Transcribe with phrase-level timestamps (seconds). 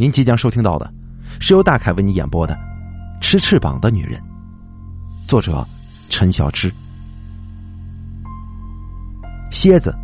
[0.00, 0.90] 您即将收听到的，
[1.40, 2.54] 是由大凯为你演播的
[3.20, 4.18] 《吃翅膀的女人》，
[5.28, 5.62] 作者
[6.08, 6.72] 陈小芝。
[9.50, 9.94] 蝎子。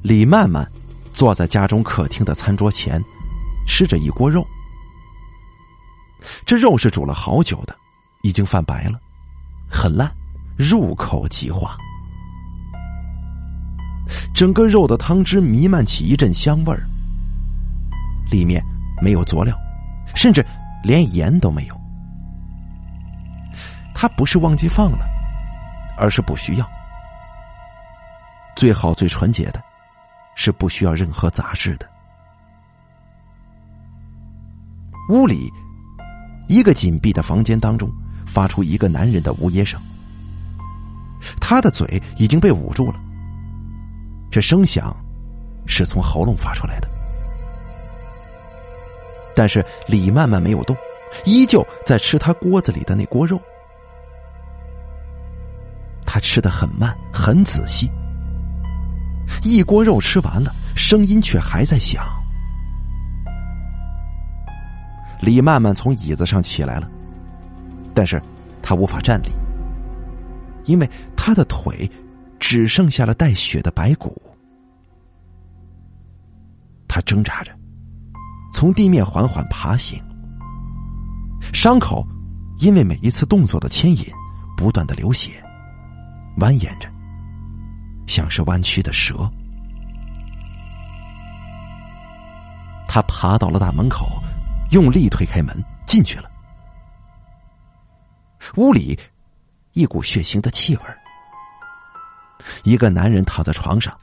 [0.00, 0.64] 李曼曼
[1.12, 3.02] 坐在家中客厅的餐桌前，
[3.66, 4.46] 吃着一锅肉。
[6.46, 7.74] 这肉是煮了好久的，
[8.22, 8.96] 已经泛白了，
[9.68, 10.08] 很烂，
[10.56, 11.76] 入口即化。
[14.40, 16.80] 整个肉的汤汁弥漫起一阵香味儿，
[18.30, 18.64] 里面
[19.02, 19.54] 没有佐料，
[20.14, 20.42] 甚至
[20.82, 21.78] 连盐都没有。
[23.94, 25.04] 他不是忘记放了，
[25.98, 26.66] 而是不需要。
[28.56, 29.62] 最好最纯洁的，
[30.34, 31.86] 是不需要任何杂质的。
[35.10, 35.52] 屋里，
[36.48, 37.92] 一个紧闭的房间当中，
[38.24, 39.78] 发出一个男人的呜咽声。
[41.38, 42.98] 他的嘴已经被捂住了。
[44.30, 44.96] 这声响
[45.66, 46.88] 是从喉咙发出来的，
[49.34, 50.76] 但是李曼曼没有动，
[51.24, 53.40] 依旧在吃他锅子里的那锅肉。
[56.06, 57.90] 他吃的很慢，很仔细，
[59.42, 62.04] 一锅肉吃完了，声音却还在响。
[65.20, 66.88] 李曼曼从椅子上起来了，
[67.94, 68.20] 但是
[68.62, 69.30] 她无法站立，
[70.64, 71.90] 因为她的腿。
[72.40, 74.20] 只剩下了带血的白骨，
[76.88, 77.56] 他挣扎着
[78.52, 80.02] 从地面缓缓爬行，
[81.52, 82.04] 伤口
[82.58, 84.04] 因为每一次动作的牵引，
[84.56, 85.32] 不断的流血，
[86.38, 86.90] 蜿蜒着，
[88.06, 89.30] 像是弯曲的蛇。
[92.88, 94.20] 他爬到了大门口，
[94.72, 96.28] 用力推开门，进去了。
[98.56, 98.98] 屋里
[99.74, 100.82] 一股血腥的气味
[102.62, 103.96] 一个男人躺在床上，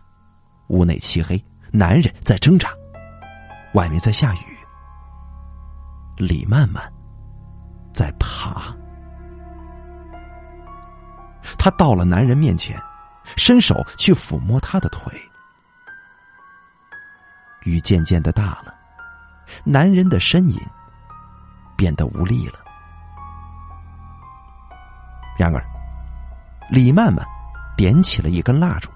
[0.68, 2.70] 屋内漆黑，男人在挣扎，
[3.74, 4.58] 外面在下雨。
[6.18, 6.92] 李曼曼
[7.94, 8.76] 在爬，
[11.60, 12.82] 他到了男人面前，
[13.36, 15.14] 伸手去抚摸他的腿。
[17.64, 18.74] 雨渐渐的大了，
[19.64, 20.60] 男人的呻吟
[21.76, 22.60] 变得无力了。
[25.38, 25.64] 然而，
[26.72, 27.24] 李曼曼。
[27.78, 28.90] 点起了一根蜡烛，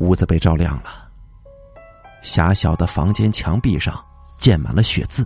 [0.00, 1.08] 屋子被照亮了。
[2.22, 4.04] 狭小的房间墙壁上
[4.36, 5.24] 溅满了血渍，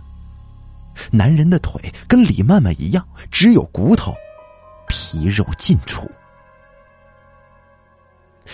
[1.11, 4.13] 男人的腿跟李曼曼一样，只有骨头，
[4.87, 6.09] 皮肉尽处。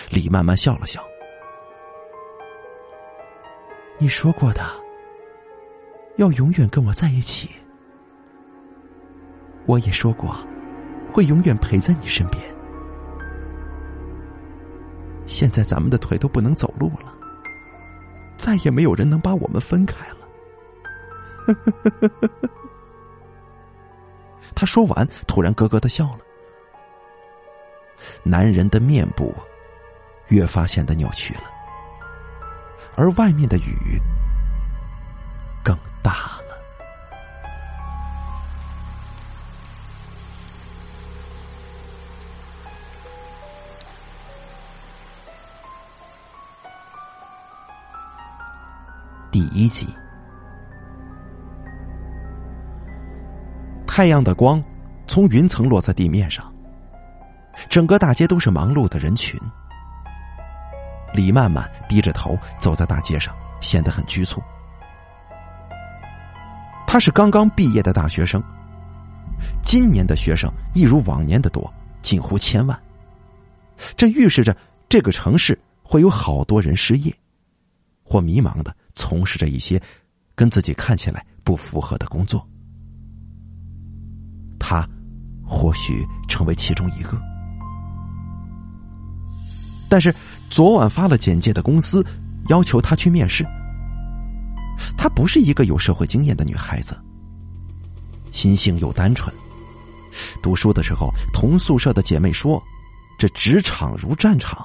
[0.08, 1.04] 李曼曼笑了笑
[4.00, 4.62] ：“你说过的，
[6.16, 7.50] 要永远跟我在一起。
[9.66, 10.34] 我也说过，
[11.12, 12.42] 会永远陪在你身边。”
[15.28, 17.12] 现在咱们的腿都不能走路了，
[18.36, 20.16] 再也没有人能把我们分开了。
[24.54, 26.18] 他说完，突然咯咯的笑了。
[28.22, 29.34] 男人的面部
[30.28, 31.42] 越发显得扭曲了，
[32.96, 34.00] 而外面的雨
[35.62, 36.38] 更大
[49.38, 49.86] 第一集，
[53.86, 54.60] 太阳的光
[55.06, 56.52] 从云层落在地面上，
[57.68, 59.40] 整个大街都是忙碌的人群。
[61.14, 64.42] 李曼曼低着头走在大街上，显得很局促。
[66.84, 68.42] 他是刚刚毕业的大学生，
[69.62, 71.72] 今年的学生一如往年的多，
[72.02, 72.76] 近乎千万，
[73.96, 74.56] 这预示着
[74.88, 77.14] 这个城市会有好多人失业
[78.02, 78.74] 或迷茫的。
[78.98, 79.80] 从事着一些
[80.34, 82.44] 跟自己看起来不符合的工作，
[84.58, 84.86] 他
[85.46, 87.16] 或许成为其中一个。
[89.88, 90.14] 但是
[90.50, 92.04] 昨晚发了简介的公司
[92.48, 93.46] 要求他去面试。
[94.96, 96.96] 她不是一个有社会经验的女孩子，
[98.30, 99.34] 心性又单纯。
[100.40, 102.62] 读书的时候，同宿舍的姐妹说
[103.18, 104.64] ：“这职场如战场，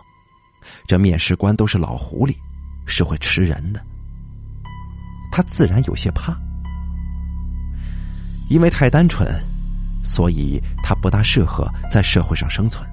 [0.87, 2.35] 这面试官都是老狐狸，
[2.85, 3.83] 是会吃人的。”
[5.35, 6.31] 他自然有些怕，
[8.51, 9.27] 因为太单纯，
[10.03, 12.87] 所以他不大适合在社会上生存。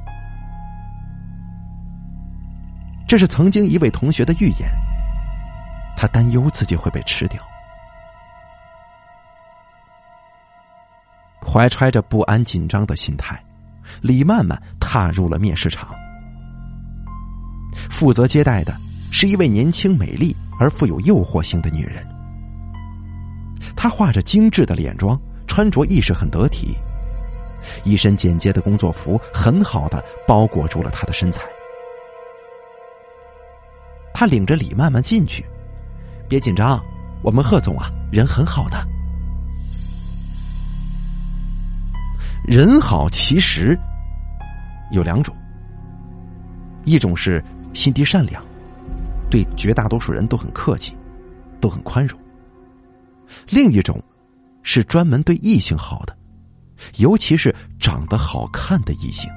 [3.06, 4.70] 这是曾经一位同学的预言。
[5.94, 7.38] 他担忧自己会被吃掉，
[11.46, 13.38] 怀揣着不安、紧张的心态，
[14.00, 15.94] 李曼曼踏入了面试场。
[17.90, 18.74] 负责接待的
[19.12, 22.02] 是一位年轻美丽而富有诱惑性的女人。
[23.76, 26.74] 她画着精致的脸妆，穿着意识很得体，
[27.84, 31.42] 一身简洁的工作服很好的包裹住了她的身材。
[34.12, 35.42] 他领着李曼曼进去，
[36.28, 36.78] 别紧张，
[37.22, 38.86] 我们贺总啊，人很好的。
[42.46, 43.78] 人好其实
[44.92, 45.34] 有两种，
[46.84, 47.42] 一种是
[47.72, 48.44] 心地善良，
[49.30, 50.94] 对绝大多数人都很客气，
[51.58, 52.18] 都很宽容；
[53.48, 54.02] 另一种
[54.62, 56.16] 是专门对异性好的，
[56.96, 59.30] 尤其是长得好看的异性。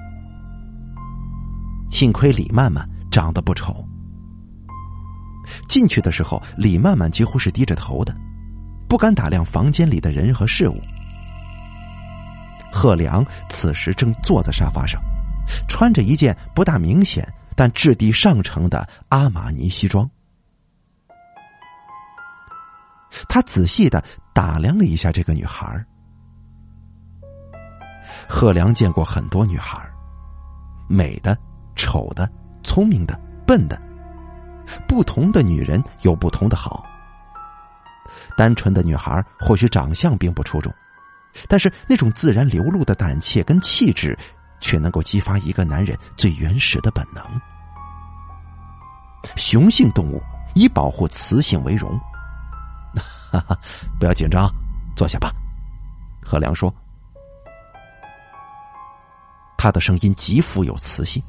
[1.92, 3.86] 幸亏李曼曼长得不丑。
[5.68, 8.16] 进去的时候，李曼曼几乎是低着头的，
[8.88, 10.80] 不敢打量房间里的人和事物。
[12.72, 15.00] 贺良此时正坐在沙发上，
[15.68, 20.10] 穿着一件不大明显但质地上乘的阿玛尼西装。
[23.28, 25.84] 他仔细的打量了一下这个女孩。
[28.28, 29.82] 贺良见过很多女孩，
[30.88, 31.38] 美的、
[31.76, 32.30] 丑的、
[32.64, 33.82] 聪明的、笨的，
[34.88, 36.86] 不同的女人有不同的好。
[38.38, 40.74] 单纯的女孩或许长相并不出众。
[41.48, 44.18] 但是那种自然流露的胆怯跟气质，
[44.60, 47.24] 却能够激发一个男人最原始的本能。
[49.36, 50.22] 雄性动物
[50.54, 52.00] 以保护雌性为荣。
[53.34, 53.60] 哈哈，
[54.00, 54.48] 不要紧张，
[54.96, 55.34] 坐下吧。
[56.22, 56.72] 何良说，
[59.58, 61.22] 他的声音极富有磁性，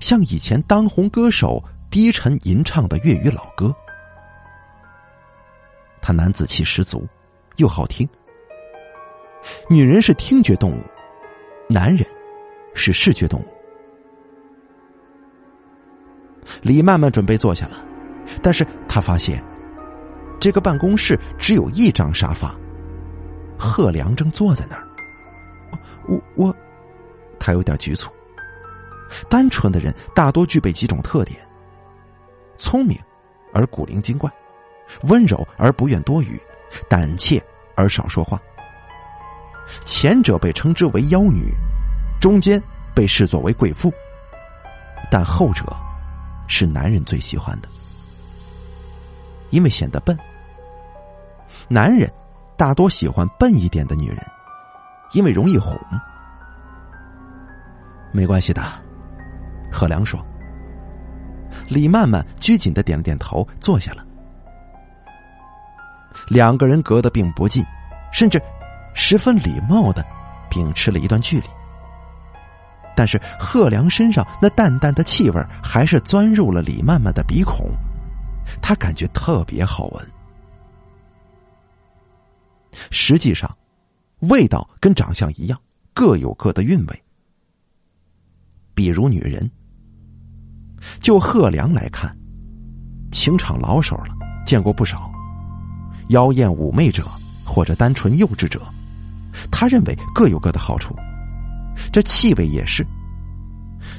[0.00, 3.72] 像以前当红歌手低沉吟唱的粤语老歌。
[6.02, 7.06] 他男子气十足，
[7.56, 8.08] 又好听。
[9.70, 10.82] 女人是听觉动物，
[11.68, 12.04] 男人
[12.74, 13.46] 是视觉动物。
[16.62, 17.78] 李曼曼准备坐下了，
[18.42, 19.40] 但是他发现
[20.40, 22.54] 这个办公室只有一张沙发，
[23.58, 24.86] 贺良正坐在那儿。
[26.06, 26.56] 我我，
[27.38, 28.10] 他有点局促。
[29.28, 31.38] 单纯的人大多具备几种特点：
[32.56, 32.98] 聪明
[33.52, 34.30] 而古灵精怪，
[35.02, 36.40] 温柔而不愿多语，
[36.88, 37.42] 胆怯
[37.74, 38.40] 而少说话。
[39.84, 41.52] 前者被称之为妖女，
[42.20, 42.62] 中间
[42.94, 43.92] 被视作为贵妇，
[45.10, 45.64] 但后者
[46.46, 47.68] 是男人最喜欢的，
[49.50, 50.16] 因为显得笨。
[51.68, 52.10] 男人
[52.56, 54.18] 大多喜欢笨一点的女人，
[55.12, 55.78] 因为容易哄。
[58.12, 58.62] 没关系的，
[59.70, 60.24] 贺良说。
[61.68, 64.04] 李曼曼拘谨的点了点头，坐下了。
[66.28, 67.64] 两个人隔得并不近，
[68.12, 68.40] 甚至。
[68.94, 70.04] 十分礼貌的
[70.50, 71.46] 秉持了一段距离，
[72.96, 77.70] 但是贺良身上那淡淡的气味还是钻入了李曼曼的鼻孔，
[78.60, 80.10] 他感觉特别好闻。
[82.90, 83.56] 实际上，
[84.20, 85.60] 味道跟长相一样，
[85.94, 87.02] 各有各的韵味。
[88.74, 89.50] 比如女人，
[91.00, 92.16] 就贺良来看，
[93.10, 94.14] 情场老手了，
[94.46, 95.10] 见过不少
[96.10, 97.04] 妖艳妩媚者
[97.44, 98.60] 或者单纯幼稚者。
[99.50, 100.94] 他认为各有各的好处，
[101.92, 102.86] 这气味也是。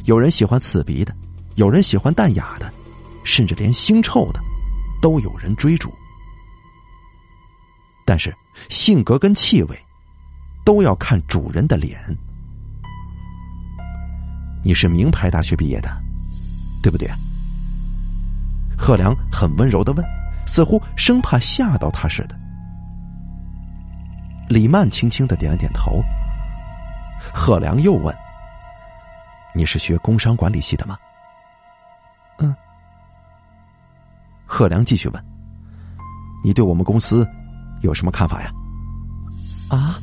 [0.05, 1.15] 有人喜欢刺鼻的，
[1.55, 2.71] 有人喜欢淡雅的，
[3.23, 4.39] 甚至连腥臭的，
[5.01, 5.93] 都有人追逐。
[8.09, 8.35] 但是
[8.69, 9.85] 性格跟气味，
[10.65, 12.01] 都要看主人的脸。
[14.63, 15.95] 你是名牌大学毕业的，
[16.81, 17.07] 对不对？
[18.75, 20.03] 贺良很温柔的问，
[20.47, 22.35] 似乎生怕吓到他似的。
[24.49, 26.01] 李曼轻轻的点了点头。
[27.31, 28.15] 贺良又问
[29.53, 30.97] ：“你是学工商管理系的吗
[32.41, 32.55] ？”“嗯。”
[34.47, 35.23] 贺良继续问
[36.43, 37.23] ：“你对我们公司
[37.81, 38.51] 有什么看法呀
[39.69, 39.99] ？”“啊？”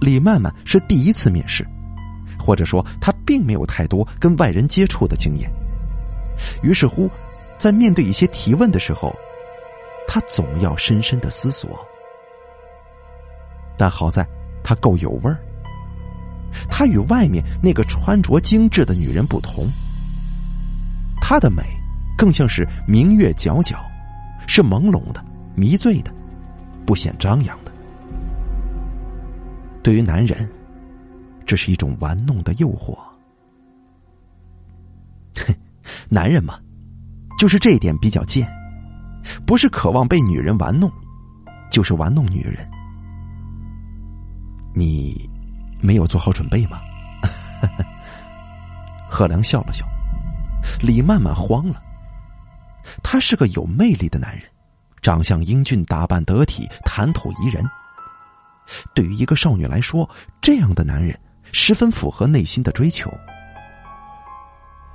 [0.00, 1.66] 李曼曼是第一次面试，
[2.38, 5.50] 或者说她并没有太多跟外人接触的经验，
[6.62, 7.10] 于是乎，
[7.58, 9.14] 在面对一些提问的时候，
[10.08, 11.78] 她总要深深的思索。
[13.76, 14.26] 但好在，
[14.64, 15.38] 她够有味儿。
[16.70, 19.68] 她与外面那个穿着精致的女人不同，
[21.20, 21.62] 她的美
[22.16, 23.76] 更像是明月皎皎，
[24.46, 25.22] 是朦胧的、
[25.60, 26.10] 迷醉的，
[26.86, 27.72] 不显张扬的。
[29.82, 30.50] 对于男人，
[31.44, 32.96] 这是一种玩弄的诱惑。
[35.36, 35.54] 哼，
[36.08, 36.58] 男人嘛，
[37.38, 38.50] 就是这一点比较贱，
[39.44, 40.90] 不是渴望被女人玩弄，
[41.70, 42.66] 就是玩弄女人。
[44.74, 45.28] 你
[45.82, 46.80] 没有做好准备吗？
[49.10, 49.84] 贺良笑了笑。
[50.80, 51.82] 李曼曼慌了。
[53.02, 54.44] 他是个有魅力的男人，
[55.02, 57.64] 长相英俊，打扮得体，谈吐宜人。
[58.94, 60.08] 对于一个少女来说，
[60.40, 61.18] 这样的男人
[61.52, 63.10] 十分符合内心的追求。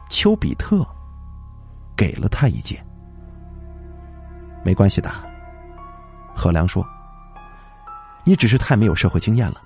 [0.09, 0.85] 丘比特
[1.97, 2.85] 给了他一剑，
[4.63, 5.11] 没关系的。
[6.35, 6.85] 何良说
[8.23, 9.61] ：“你只是太没有社会经验了，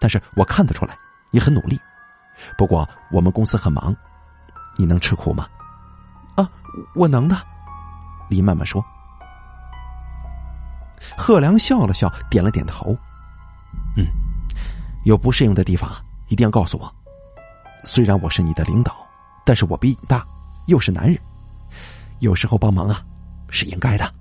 [0.00, 0.96] 但是我看得出来
[1.30, 1.78] 你很努力。
[2.56, 3.94] 不过我们公司很忙，
[4.76, 5.46] 你能吃苦吗？”
[6.36, 6.48] 啊，
[6.94, 7.36] 我能的。
[8.28, 8.84] 李曼曼说。
[11.16, 12.96] 贺良笑了笑，点了点头。
[13.96, 14.06] 嗯，
[15.04, 15.90] 有不适应的地方
[16.28, 16.92] 一定要告诉我。
[17.84, 18.94] 虽然我是你的领导，
[19.44, 20.26] 但是我比你大，
[20.66, 21.18] 又是男人，
[22.20, 23.02] 有时候帮忙啊
[23.50, 24.12] 是应该的。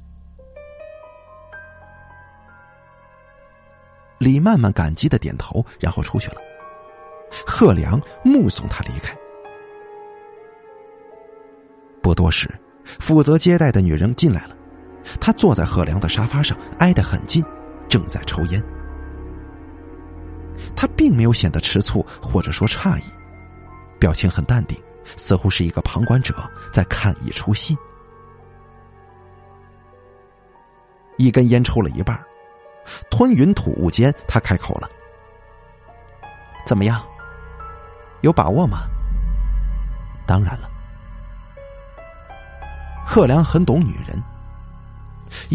[4.19, 6.37] 李曼曼感激的点头，然后出去了。
[7.45, 9.17] 贺良目送他离开。
[12.01, 12.53] 不多时，
[12.99, 14.55] 负责接待的女人进来了。
[15.19, 17.43] 他坐在贺良的沙发上，挨得很近，
[17.89, 18.63] 正在抽烟。
[20.75, 23.03] 他并没有显得吃醋，或者说诧异，
[23.99, 24.81] 表情很淡定，
[25.17, 26.35] 似乎是一个旁观者
[26.71, 27.77] 在看一出戏。
[31.17, 32.19] 一根烟抽了一半，
[33.09, 34.89] 吞云吐雾间，他开口了
[36.65, 37.01] ：“怎么样？
[38.21, 38.87] 有把握吗
[40.25, 40.69] ？”“当然了。”
[43.05, 44.21] 贺良很懂女人。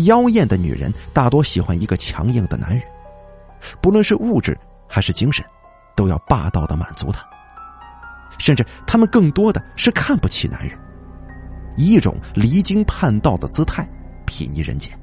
[0.04, 2.82] 妖艳的女人大多喜欢一个强硬的男人，
[3.80, 5.44] 不论是物质还是精神，
[5.96, 7.26] 都要霸道的满足他。
[8.38, 10.78] 甚至他们更多的是看不起男人，
[11.76, 13.88] 以一种离经叛道的姿态
[14.26, 14.96] 睥睨人间。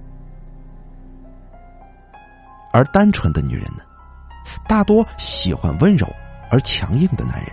[2.71, 3.83] 而单纯的女人呢，
[4.67, 6.07] 大多喜欢温柔
[6.49, 7.49] 而强硬的男人，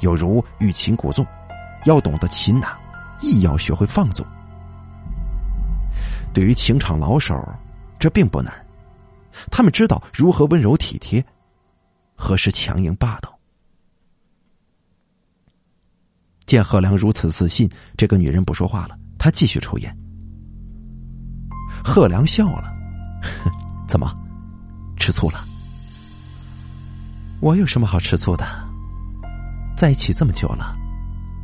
[0.00, 1.26] 有如欲擒故纵，
[1.84, 2.78] 要懂得擒拿，
[3.20, 4.24] 亦要学会放纵。
[6.34, 7.42] 对于情场老手，
[7.98, 8.52] 这并不难，
[9.52, 11.24] 他们知道如何温柔体贴，
[12.16, 13.38] 何时强硬霸道。
[16.44, 19.96] 见贺良如此自信，这个女人不说话了，她继续抽烟。
[21.84, 22.70] 贺良笑了
[23.88, 24.12] ：“怎么，
[24.98, 25.38] 吃醋了？
[27.40, 28.44] 我有什么好吃醋的？
[29.76, 30.76] 在一起这么久了，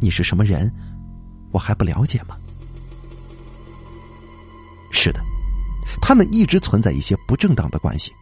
[0.01, 0.71] 你是什么人，
[1.53, 2.37] 我还不了解吗？”
[4.91, 5.21] 是的，
[6.03, 8.13] 他们一直存在一些不正当的关系，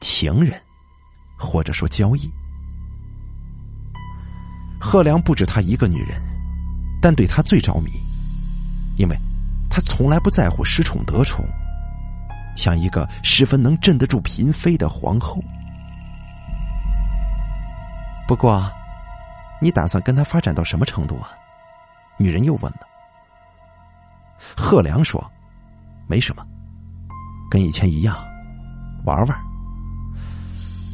[0.00, 0.60] 情人，
[1.38, 2.30] 或者说交易。
[4.80, 6.20] 贺良不止他一个女人，
[7.02, 7.90] 但对他最着迷，
[8.96, 9.16] 因为
[9.70, 11.44] 他从来不在乎失宠得宠，
[12.56, 15.38] 像一个十分能镇得住嫔妃的皇后。
[18.26, 18.72] 不过，
[19.60, 21.30] 你打算跟他发展到什么程度啊？
[22.16, 22.86] 女人又问了。
[24.56, 25.24] 贺良说
[26.08, 26.44] ：“没什么，
[27.50, 28.16] 跟以前一样，
[29.04, 29.38] 玩玩。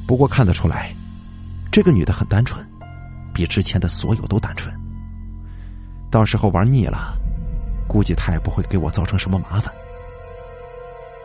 [0.07, 0.95] 不过看得出来，
[1.71, 2.65] 这个女的很单纯，
[3.35, 4.75] 比之前的所有都单纯。
[6.11, 7.17] 到时候玩腻了，
[7.89, 9.73] 估计她也不会给我造成什么麻烦。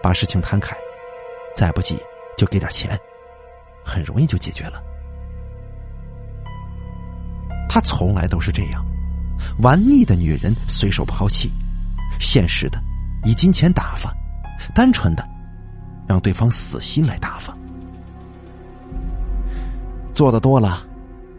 [0.01, 0.75] 把事情摊开，
[1.55, 1.95] 再不济
[2.35, 2.99] 就给点钱，
[3.85, 4.81] 很容易就解决了。
[7.69, 8.83] 他从来都是这样，
[9.59, 11.51] 玩腻的女人随手抛弃。”
[12.19, 12.81] 现实的，
[13.23, 14.11] 以金钱打发；
[14.73, 15.27] 单纯的，
[16.07, 17.55] 让对方死心来打发。
[20.13, 20.85] 做的多了，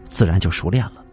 [0.05, 1.03] 自然就熟练了。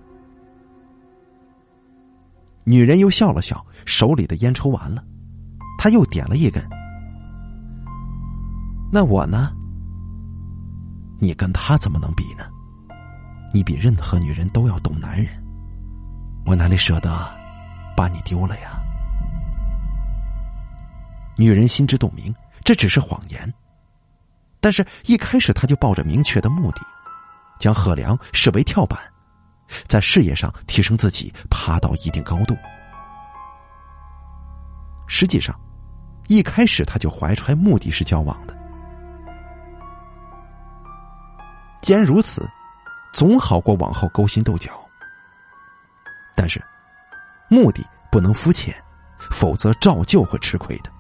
[2.64, 5.04] 女人又笑了笑，手里的烟抽完了，
[5.78, 6.62] 她又点了一根。
[8.92, 9.52] 那我呢？
[11.20, 12.44] 你跟他怎么能比呢？
[13.52, 15.28] 你比任何女人都要懂男人，
[16.46, 17.10] 我哪里舍得
[17.96, 18.80] 把你丢了呀？
[21.40, 23.50] 女人心知肚明，这只是谎言。
[24.60, 26.82] 但是，一开始他就抱着明确的目的，
[27.58, 29.00] 将贺良视为跳板，
[29.88, 32.54] 在事业上提升自己，爬到一定高度。
[35.08, 35.58] 实际上，
[36.28, 38.54] 一开始他就怀揣目的是交往的。
[41.80, 42.46] 既然如此，
[43.14, 44.78] 总好过往后勾心斗角。
[46.36, 46.62] 但是，
[47.48, 47.82] 目的
[48.12, 48.74] 不能肤浅，
[49.30, 50.92] 否则照旧会吃亏的。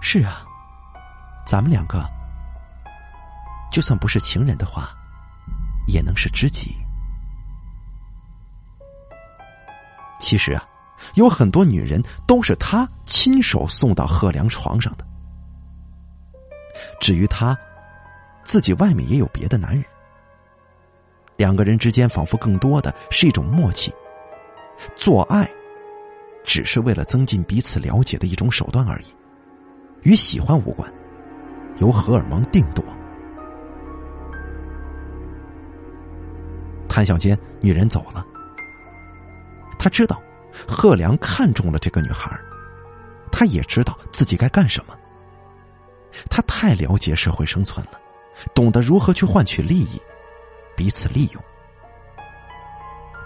[0.00, 0.44] 是啊，
[1.46, 2.04] 咱们两个
[3.70, 4.90] 就算不是情人的话，
[5.86, 6.74] 也能是知己。
[10.18, 10.66] 其实啊，
[11.14, 15.06] 有很多女人都是他亲手送到贺良床上的。
[17.00, 17.56] 至于他，
[18.42, 19.84] 自己外面也有别的男人。
[21.36, 23.92] 两个人之间仿佛更多的是一种默契，
[24.94, 25.48] 做爱
[26.44, 29.06] 只是为了增进彼此了解的一种手段而已，
[30.02, 30.92] 与喜欢无关，
[31.78, 32.84] 由荷尔蒙定夺。
[36.88, 38.26] 谈笑间，女人走了。
[39.78, 40.20] 他知道
[40.66, 42.38] 贺良看中了这个女孩，
[43.30, 44.94] 他也知道自己该干什么。
[46.28, 47.92] 他太了解社会生存了，
[48.52, 50.00] 懂得如何去换取利益。
[50.76, 51.42] 彼此利用，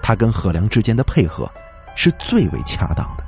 [0.03, 1.51] 他跟贺良之间的配合
[1.97, 3.24] 是最为恰当的。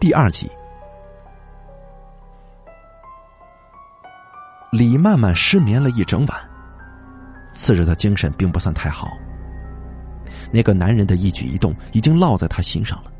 [0.00, 0.48] 第二集，
[4.70, 6.38] 李曼曼失眠了一整晚，
[7.50, 9.08] 次日的精神并不算太好。
[10.52, 13.10] 那个男人的一举一动已经落在他心上了。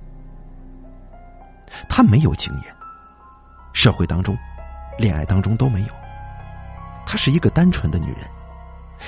[1.89, 2.73] 他没有经验，
[3.73, 4.39] 社会当中、
[5.01, 5.89] 恋爱当中都没有。
[7.05, 8.21] 她是一个单纯的女人，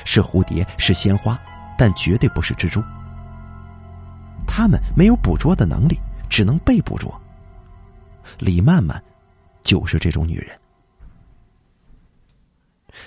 [0.05, 1.39] 是蝴蝶，是鲜花，
[1.79, 2.83] 但绝对不是蜘蛛。
[4.45, 5.97] 他们没有捕捉的能力，
[6.29, 7.15] 只能被捕捉。
[8.39, 9.03] 李曼曼
[9.63, 10.59] 就是这种女人。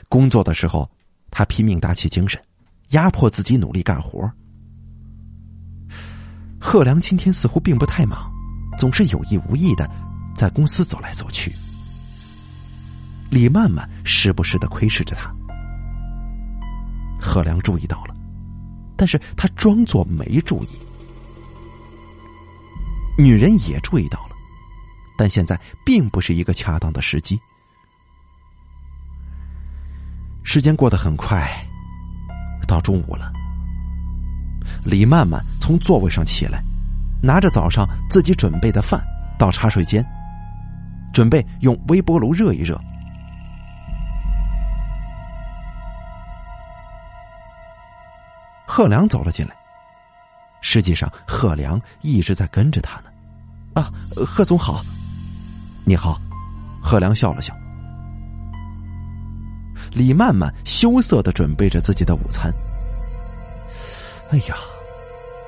[0.10, 0.90] 工作的时候，
[1.30, 2.42] 她拼命打起精神，
[2.90, 4.32] 压迫自己努力干活。
[6.60, 8.32] 贺良今天似乎并不太忙，
[8.78, 9.90] 总是有意无意的
[10.34, 11.52] 在公司走来走去。
[13.30, 15.36] 李曼曼时不时的窥视着他，
[17.20, 18.16] 贺良注意到了，
[18.96, 20.70] 但是他装作没注意。
[23.18, 24.33] 女人也注意到了，
[25.18, 27.40] 但现在并不是一个恰当的时机。
[30.44, 31.50] 时间过得很快，
[32.68, 33.32] 到中午了。
[34.84, 36.62] 李曼曼从座位上起来，
[37.22, 39.02] 拿着早上自己准备的饭
[39.38, 40.06] 到茶水间，
[41.14, 42.80] 准备用微波炉热一热。
[48.66, 49.56] 贺良走了进来。
[50.62, 53.10] 实际上，贺良一直在跟着他呢。
[53.76, 53.92] 啊，
[54.26, 54.82] 贺总好，
[55.86, 56.20] 你好。
[56.82, 57.54] 贺良笑了笑。
[59.92, 62.52] 李曼曼羞涩的准备着自己的午餐。
[64.32, 64.56] 哎呀，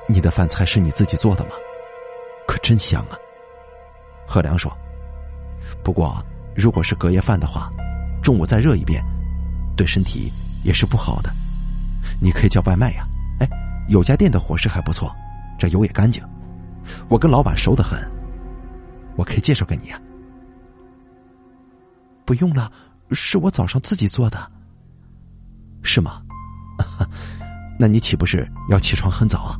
[0.08, 1.50] 你的饭菜是你自己做的吗？
[2.46, 3.16] 可真香啊。
[4.26, 4.70] 贺良说。
[5.82, 7.70] 不过，如果是隔夜饭的话，
[8.22, 9.02] 中午再热一遍，
[9.76, 10.32] 对身体
[10.64, 11.30] 也是不好的。
[12.20, 13.06] 你可以叫外卖呀。
[13.40, 13.48] 哎
[13.88, 15.14] 有家店的伙食还不错，
[15.58, 16.22] 这油也干净。
[17.08, 18.00] 我跟老板熟得很，
[19.16, 20.00] 我可以介绍给你啊。
[22.26, 22.70] 不用了，
[23.12, 24.50] 是我早上自己做的。
[25.82, 26.20] 是吗？
[27.78, 29.56] 那你岂不是要起床很早啊？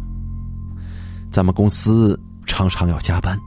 [1.30, 3.38] 咱们公司常常要加班，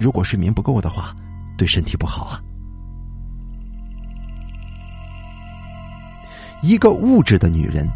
[0.00, 1.14] 如果睡眠不够的话，
[1.56, 2.42] 对身体不好啊。
[6.62, 7.88] 一个物质的女人。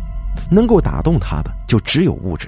[0.51, 2.47] 能够打动他的就只有物质，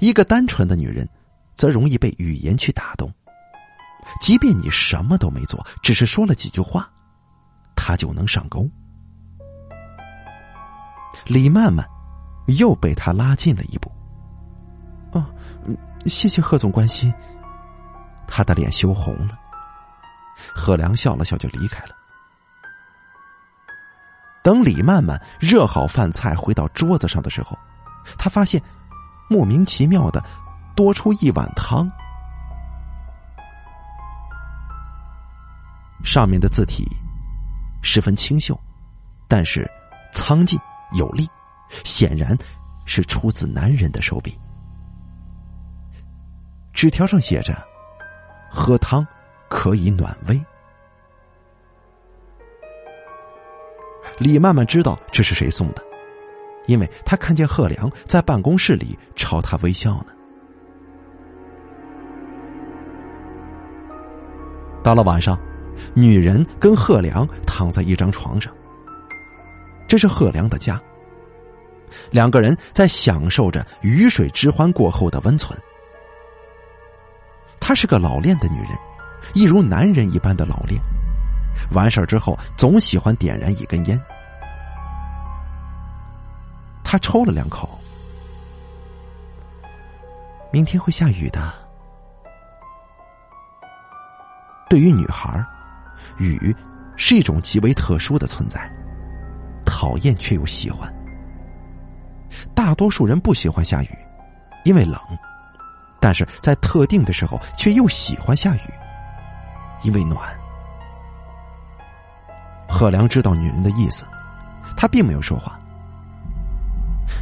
[0.00, 1.08] 一个单纯的女人，
[1.54, 3.10] 则容易被语言去打动。
[4.20, 6.88] 即便你什么都没做，只是说了几句话，
[7.74, 8.68] 他就能上钩。
[11.26, 11.88] 李曼曼
[12.46, 13.90] 又被他拉近了一步。
[15.12, 15.24] 哦，
[16.06, 17.12] 谢谢贺总关心。
[18.26, 19.38] 他的脸羞红了。
[20.54, 21.94] 贺良笑了笑，就离开了。
[24.42, 27.56] 等李曼曼热好饭菜回到桌子上的时候，
[28.18, 28.60] 他发现
[29.30, 30.22] 莫名其妙的
[30.74, 31.90] 多出一碗汤，
[36.04, 36.86] 上面的字体
[37.82, 38.56] 十分清秀，
[39.26, 39.68] 但是
[40.12, 40.60] 苍劲
[40.92, 41.26] 有力，
[41.82, 42.38] 显然
[42.84, 44.38] 是出自男人的手笔。
[46.72, 47.56] 纸条上写着
[48.50, 49.04] ：“喝汤
[49.48, 50.40] 可以暖胃。”
[54.18, 55.82] 李曼曼知道这是谁送的，
[56.66, 60.06] 因为她看见贺良在办公室里朝她微笑呢。
[64.82, 65.38] 到了晚上，
[65.94, 68.52] 女人跟贺良躺在一张床上。
[69.86, 70.80] 这是贺良的家，
[72.10, 75.58] 两个人在享受着鱼水之欢过后的温存。
[77.60, 78.70] 她是个老练的女人，
[79.34, 80.80] 一如男人一般的老练。
[81.72, 84.00] 完事儿之后，总喜欢点燃一根烟。
[86.82, 87.78] 他抽了两口。
[90.52, 91.52] 明天会下雨的。
[94.68, 95.44] 对于女孩，
[96.18, 96.54] 雨
[96.96, 98.70] 是一种极为特殊的存在，
[99.64, 100.92] 讨厌却又喜欢。
[102.54, 103.88] 大多数人不喜欢下雨，
[104.64, 104.96] 因为冷；
[106.00, 108.60] 但是在特定的时候，却又喜欢下雨，
[109.82, 110.20] 因为暖。
[112.68, 114.04] 贺良知道女人的意思，
[114.76, 115.58] 他并没有说话。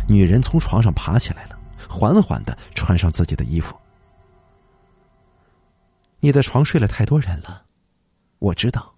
[0.09, 3.77] 女人从床上爬起来了，缓缓的穿上自己的衣服。
[6.21, 7.63] 你的床睡了太多人了，
[8.43, 8.93] 我知道。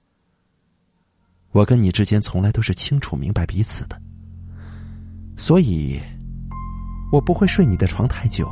[1.52, 4.00] 我跟你之间从来都是清楚明白彼此的，
[5.36, 6.00] 所以，
[7.12, 8.50] 我不会睡你的床太久。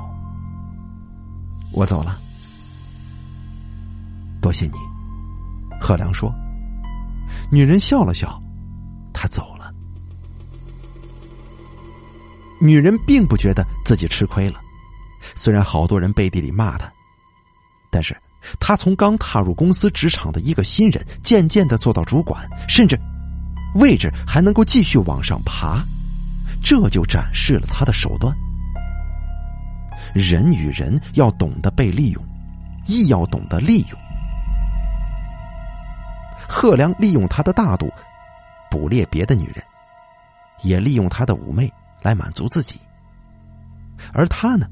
[1.73, 2.21] 我走了，
[4.43, 4.77] 多谢你。
[5.81, 6.31] 贺良说。
[7.51, 8.39] 女人笑了笑，
[9.15, 9.73] 她走了。
[12.61, 14.61] 女人并不觉得自己吃亏了，
[15.35, 16.93] 虽然好多人背地里骂她，
[17.91, 18.15] 但是
[18.59, 22.99] 他从刚踏入公司职场的一个新人，渐渐的做到主管，甚至
[23.75, 25.85] 位置还能够继续往上爬，
[26.63, 28.35] 这就展示了他的手段。
[30.15, 32.23] 人与人要懂得被利用，
[32.87, 33.99] 亦要懂得利用。
[36.49, 37.91] 贺良利用他的大度，
[38.71, 39.65] 捕猎别的女人，
[40.63, 42.79] 也利用他的妩媚来满足自己。
[44.13, 44.67] 而他呢，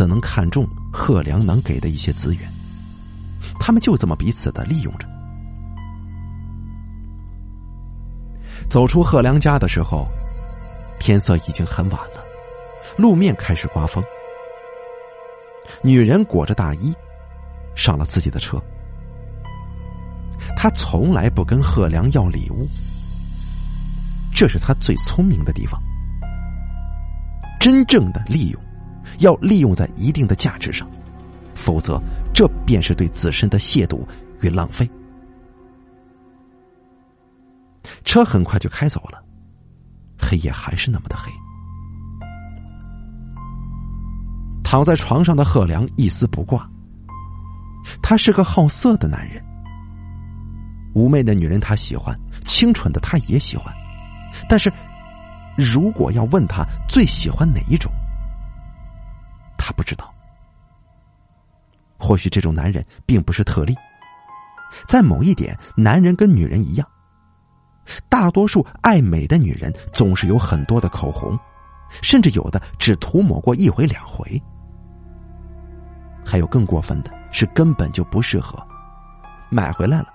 [0.00, 2.50] 则能看中贺良能给的一些资源，
[3.60, 5.06] 他们就这么彼此的利用着。
[8.66, 10.08] 走出贺良家的时候，
[10.98, 12.24] 天色已经很晚了，
[12.96, 14.02] 路面开始刮风。
[15.82, 16.94] 女人裹着大衣，
[17.76, 18.58] 上了自己的车。
[20.56, 22.66] 他从来不跟贺良要礼物，
[24.34, 25.78] 这是他最聪明的地方。
[27.60, 28.69] 真正的利用，
[29.18, 30.88] 要利用在一定的价值上，
[31.54, 32.00] 否则
[32.32, 34.00] 这便是对自身的亵渎
[34.40, 34.88] 与浪费。
[38.04, 39.22] 车很快就开走了，
[40.18, 41.30] 黑夜还是那么的黑。
[44.62, 46.68] 躺在床上的贺良一丝不挂，
[48.02, 49.44] 他是个好色的男人。
[50.94, 53.72] 妩媚的女人他喜欢，清纯的他也喜欢，
[54.48, 54.72] 但是，
[55.56, 57.90] 如果要问他最喜欢哪一种，
[59.72, 60.12] 不知道。
[61.98, 63.76] 或许这种男人并不是特例，
[64.88, 66.88] 在某一点，男人跟女人一样，
[68.08, 71.38] 大多数爱美的女人总是有很多的口红，
[72.02, 74.40] 甚至有的只涂抹过一回两回，
[76.24, 78.58] 还有更过分的是根本就不适合，
[79.50, 80.06] 买回来了。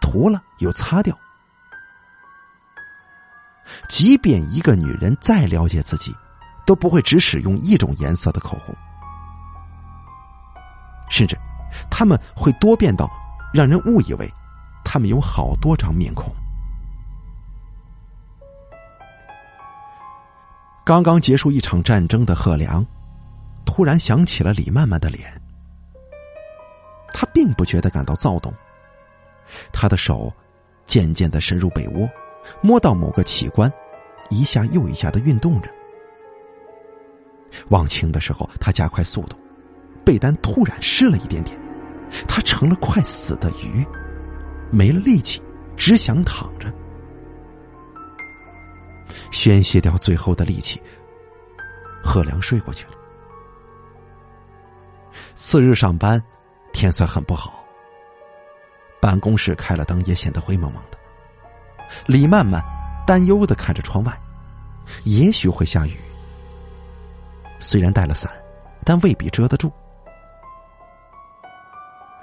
[0.00, 1.18] 涂了又擦掉，
[3.88, 6.14] 即便一个女人再了解自己，
[6.66, 8.74] 都不会只使用一种颜色的口红，
[11.08, 11.38] 甚至
[11.88, 13.08] 他们会多变到
[13.54, 14.28] 让人误以为
[14.84, 16.34] 他们有好多张面孔。
[20.84, 22.84] 刚刚结束一场战争的贺良，
[23.64, 25.30] 突然想起了李曼曼的脸，
[27.12, 28.52] 他并不觉得感到躁动。
[29.72, 30.32] 他的手
[30.84, 32.08] 渐渐的深入被窝，
[32.60, 33.72] 摸到某个器官，
[34.28, 35.70] 一下又一下的运动着。
[37.68, 39.36] 忘情的时候，他加快速度，
[40.04, 41.58] 被单突然湿了一点点，
[42.28, 43.86] 他成了快死的鱼，
[44.70, 45.42] 没了力气，
[45.76, 46.72] 只想躺着，
[49.30, 50.80] 宣泄掉最后的力气。
[52.02, 52.92] 贺良睡过去了。
[55.34, 56.22] 次日上班，
[56.72, 57.64] 天色很不好。
[59.00, 60.98] 办公室开了灯，也显得灰蒙蒙的。
[62.06, 62.62] 李曼曼
[63.06, 64.20] 担忧的看着窗外，
[65.04, 65.96] 也许会下雨。
[67.58, 68.30] 虽然带了伞，
[68.84, 69.72] 但未必遮得住。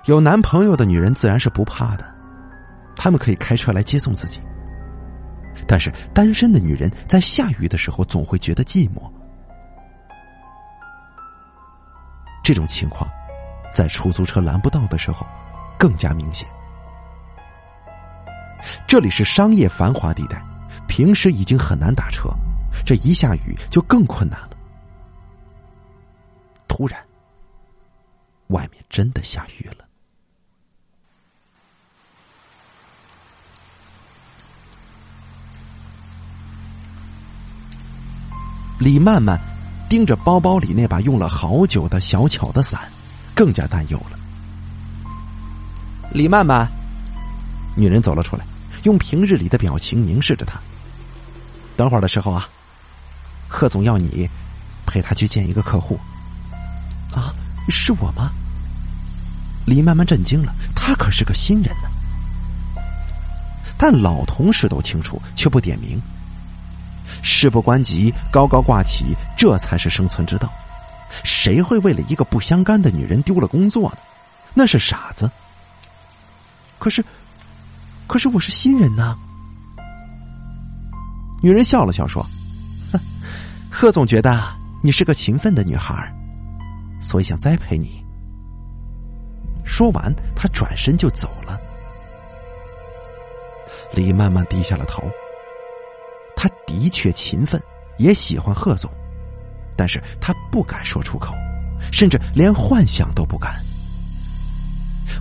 [0.06, 2.06] 有男朋友的女人自然是不怕的，
[2.96, 4.42] 他们可以开车来接送自己。
[5.68, 9.12] 但是单身的女人在下雨的时候总会觉得寂寞。
[12.44, 13.10] 这种情况，
[13.72, 15.26] 在出租车拦不到的时候，
[15.80, 16.50] 更加明显。
[18.88, 20.44] 这里是商业繁华地带，
[20.88, 22.30] 平时已经很难打车，
[22.86, 24.53] 这一下雨就更困难了。
[26.68, 27.00] 突然，
[28.48, 29.86] 外面真的下雨了。
[38.80, 39.40] 李曼曼
[39.90, 42.92] 盯着包包里那把用了好久的小巧的伞，
[43.34, 44.20] 更加担忧了。
[46.12, 46.70] 李曼曼，
[47.78, 48.46] 女人走了出来。
[48.84, 50.60] 用平日里的表情凝视着他。
[51.78, 52.50] 等会儿的时候啊，
[53.48, 54.30] 贺总要你
[54.86, 55.98] 陪他去见一个客户。
[57.14, 57.34] 啊，
[57.70, 58.32] 是我吗？
[59.66, 61.90] 李曼曼震惊了，他可是个新人呢。
[63.78, 66.02] 但老同事都清楚，却不点名。
[67.22, 70.52] 事不关己，高高挂起，这才是生存之道。
[71.24, 73.98] 谁会为了一个不相干的女人丢了工作呢？
[74.54, 75.30] 那是傻子。
[76.80, 77.04] 可是。
[78.06, 79.18] 可是我是新人呐，
[81.42, 82.24] 女人笑了笑说
[83.72, 84.44] ：“贺总觉得
[84.84, 86.14] 你是个勤奋的女孩，
[87.04, 88.04] 所以想栽培你。”
[89.64, 91.60] 说完，他转身就走了。
[93.94, 95.04] 李曼曼低下了头。
[96.36, 97.62] 他的确勤奋，
[97.98, 98.92] 也喜欢贺总，
[99.78, 101.34] 但是他不敢说出口，
[101.92, 103.56] 甚至连幻想都不敢。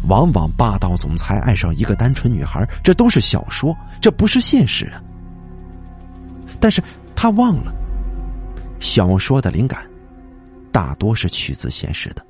[0.09, 5.01] 往往霸道总裁爱上一个单纯女孩，这都是小说，这不是现实啊。
[6.59, 6.83] 但是
[7.15, 7.73] 他忘了，
[8.81, 9.89] 小说的灵感
[10.73, 12.27] 大多是取自现实的。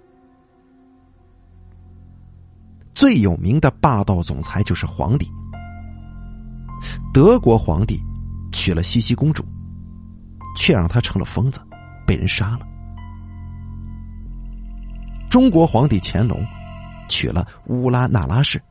[2.95, 5.31] 最有名的霸道总裁就是皇帝，
[7.15, 7.99] 德国皇帝
[8.53, 9.45] 娶了西西公主，
[10.57, 11.61] 却让她成了疯子，
[12.07, 12.67] 被人杀了。
[15.31, 16.45] 中国皇帝乾隆。
[17.09, 18.63] 娶了乌拉那拉氏，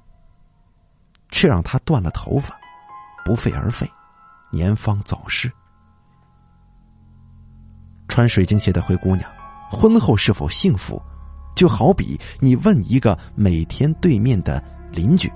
[1.30, 2.60] 却让他断了头发，
[3.24, 3.88] 不废而废，
[4.52, 5.52] 年方早逝。
[8.08, 9.30] 穿水晶鞋的灰姑娘，
[9.72, 11.02] 婚后是否幸福，
[11.56, 15.32] 就好比你问一个每天对面的邻居，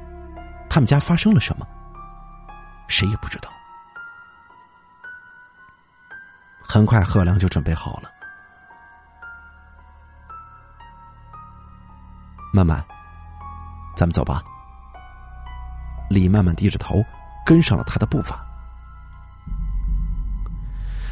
[0.70, 1.66] 他们家发生了什么，
[2.90, 3.50] 谁也不知道。
[6.68, 8.10] 很快，贺良就准备好了，
[12.52, 12.84] 慢慢。
[13.96, 14.44] 咱们走吧。
[16.10, 17.02] 李曼曼低着头，
[17.46, 18.46] 跟上了他的步伐。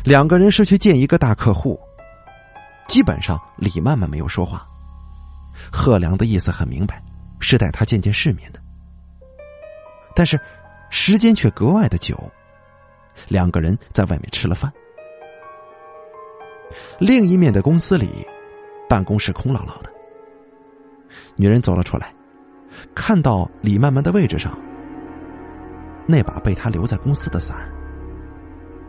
[0.04, 1.80] 两个人是去见一个大客户，
[2.88, 4.66] 基本上李曼曼没有说话。
[5.72, 7.02] 贺良的意思很明白，
[7.40, 8.60] 是带他见见世面的。
[10.16, 10.40] 但是
[10.90, 12.18] 时间却格外的久，
[13.28, 14.72] 两个人在外面吃了饭。
[17.00, 18.28] 另一面的公司里，
[18.90, 19.92] 办公室空落落的。
[21.36, 22.14] 女人走了出来。
[22.96, 24.58] 看到李曼曼的位置上，
[26.08, 27.72] 那把被他留在公司的伞，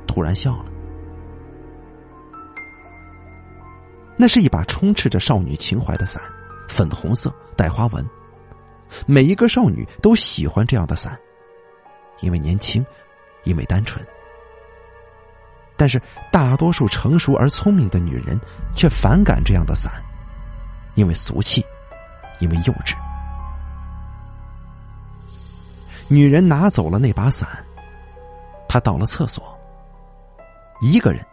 [0.06, 0.72] 突然笑了。
[4.16, 6.22] 那是一把充斥着少女情怀的伞，
[6.68, 8.04] 粉红色带花纹，
[9.06, 11.18] 每一个少女都喜欢这样的伞，
[12.20, 12.84] 因为年轻，
[13.44, 14.04] 因为单纯。
[15.76, 16.00] 但是
[16.30, 18.38] 大多数成熟而聪明的女人
[18.76, 19.92] 却反感这样的伞，
[20.94, 21.64] 因为俗气，
[22.38, 22.94] 因为幼稚。
[26.06, 27.48] 女人拿走了那把伞，
[28.68, 29.42] 她到了厕所。
[30.80, 31.26] 一个人，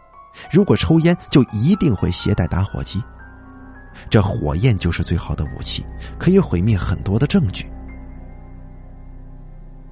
[0.50, 3.02] 如果抽烟，就一定会携带打火机。
[4.08, 5.84] 这火焰就是最好的武器，
[6.18, 7.70] 可以毁灭很多的证据。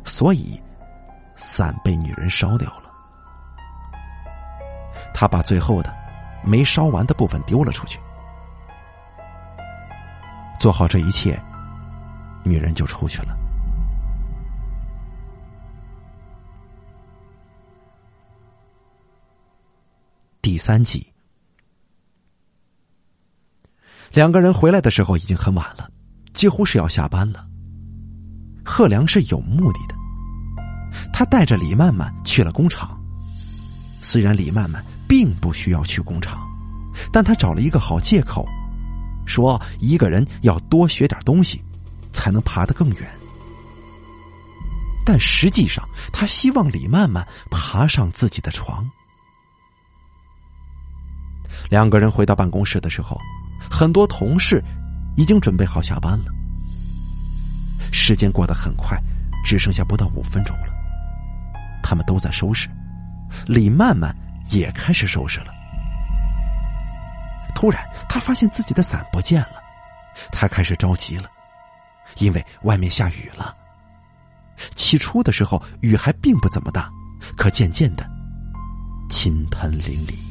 [0.04, 0.60] 所以，
[1.36, 2.90] 伞被女人烧掉了。
[5.12, 5.94] 他把最后的
[6.42, 8.00] 没烧完的部分丢了出去。
[10.58, 11.40] 做好这一切，
[12.42, 13.36] 女人就出去了。
[20.42, 21.06] 第三集，
[24.10, 25.90] 两个人回来的时候已经很晚了，
[26.32, 27.46] 几乎是要下班了。
[28.64, 29.94] 贺良是有目的的，
[31.12, 32.98] 他带着李曼曼去了工厂。
[34.00, 36.40] 虽然李曼曼并不需要去工厂，
[37.12, 38.48] 但他找了一个好借口，
[39.26, 41.62] 说一个人要多学点东西，
[42.14, 43.10] 才能爬得更远。
[45.04, 48.90] 但实际上，他希望李曼曼爬上自己的床。
[51.70, 53.18] 两个人回到办公室的时候，
[53.70, 54.62] 很多同事
[55.16, 56.26] 已经准备好下班了。
[57.92, 58.98] 时间过得很快，
[59.44, 60.66] 只剩下不到五分钟了。
[61.82, 62.68] 他们都在收拾，
[63.46, 64.14] 李曼曼
[64.48, 65.54] 也开始收拾了。
[67.54, 69.62] 突然，他发现自己的伞不见了，
[70.32, 71.30] 他开始着急了，
[72.18, 73.56] 因为外面下雨了。
[74.74, 76.90] 起初的时候，雨还并不怎么大，
[77.36, 78.08] 可渐渐的，
[79.08, 80.29] 倾盆淋漓。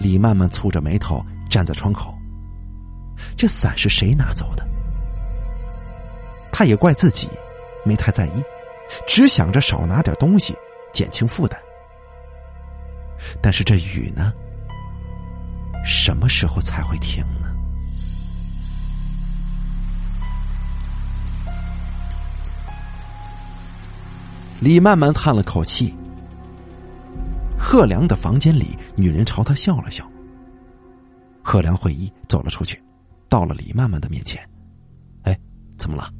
[0.00, 2.12] 李曼曼蹙着眉头站在窗口。
[3.36, 4.66] 这伞是谁拿走的？
[6.50, 7.28] 他也怪自己，
[7.84, 8.42] 没太在意，
[9.06, 10.56] 只想着少拿点东西，
[10.90, 11.60] 减轻负担。
[13.42, 14.32] 但是这雨呢？
[15.84, 17.50] 什么时候才会停呢？
[24.60, 25.94] 李曼曼叹了口气。
[27.60, 30.10] 贺良的房间里，女人朝他笑了笑。
[31.42, 32.82] 贺良会意，走了出去，
[33.28, 34.40] 到了李曼曼的面前。
[35.22, 35.38] “哎，
[35.78, 36.10] 怎么了？”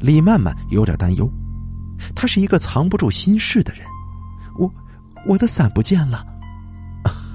[0.00, 1.30] 李曼曼有点担忧，
[2.16, 3.86] 她是一个藏不住心事的人。
[4.58, 4.68] 我，
[5.26, 6.26] 我的伞不见了。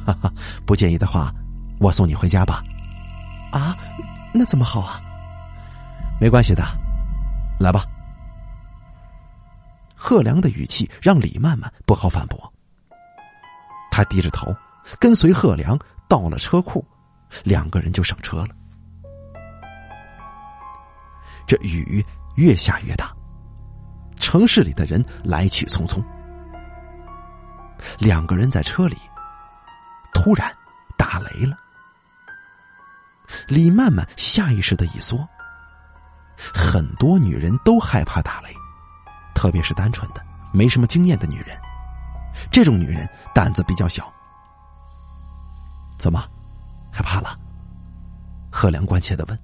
[0.06, 0.34] 哈哈，
[0.66, 1.32] 不介意的话，
[1.80, 2.64] 我送你回家吧。
[3.52, 3.78] 啊，
[4.34, 5.00] 那怎么好啊？
[6.20, 6.64] 没关系的，
[7.60, 7.86] 来吧。
[9.98, 12.54] 贺良的语气让李曼曼不好反驳。
[13.90, 14.56] 他低着头，
[15.00, 16.86] 跟随贺良到了车库，
[17.44, 18.50] 两个人就上车了。
[21.48, 22.06] 这雨
[22.36, 23.12] 越下越大，
[24.18, 26.04] 城市里的人来去匆匆。
[27.98, 28.96] 两个人在车里，
[30.14, 30.56] 突然
[30.98, 31.58] 打雷了。
[33.48, 35.28] 李曼曼下意识的一缩。
[36.38, 38.54] 很多女人都害怕打雷，
[39.38, 41.56] 特别是单纯的、没什么经验的女人。
[42.52, 44.12] 这种女人胆子比较小。
[46.00, 46.28] 怎么，
[46.92, 47.38] 害怕了？
[48.52, 49.40] 贺良关切的问。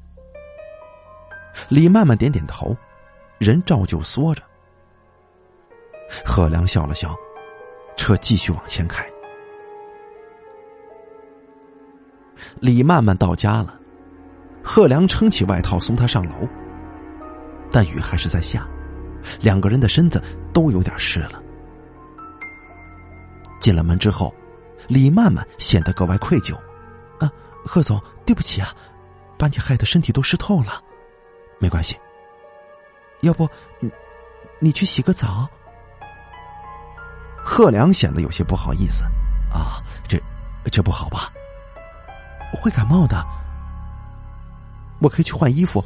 [1.70, 2.76] 李曼曼点点头，
[3.38, 4.42] 人照旧缩着。
[6.26, 7.16] 贺良笑了笑，
[7.96, 9.08] 车继续往前开。
[12.56, 13.80] 李曼曼到家了，
[14.64, 16.48] 贺良撑起外套送她上楼。
[17.72, 18.68] 但雨还是在下，
[19.42, 20.22] 两个人的身子
[20.54, 21.42] 都有点湿了。
[23.60, 24.34] 进了门之后，
[24.88, 26.54] 李曼曼显得格外愧疚
[27.20, 27.32] ：“啊，
[27.66, 28.76] 贺总，对不起啊，
[29.38, 30.84] 把你害得身体都湿透了。
[31.60, 31.98] 没关系，
[33.22, 33.48] 要不
[33.80, 33.90] 你
[34.60, 35.48] 你去洗个澡。”
[37.46, 39.04] 贺良显得有些不好意思
[39.50, 40.22] ：“啊，这
[40.72, 41.32] 这不好吧？
[42.62, 43.26] 会感冒的。
[45.00, 45.84] 我可以去换衣服，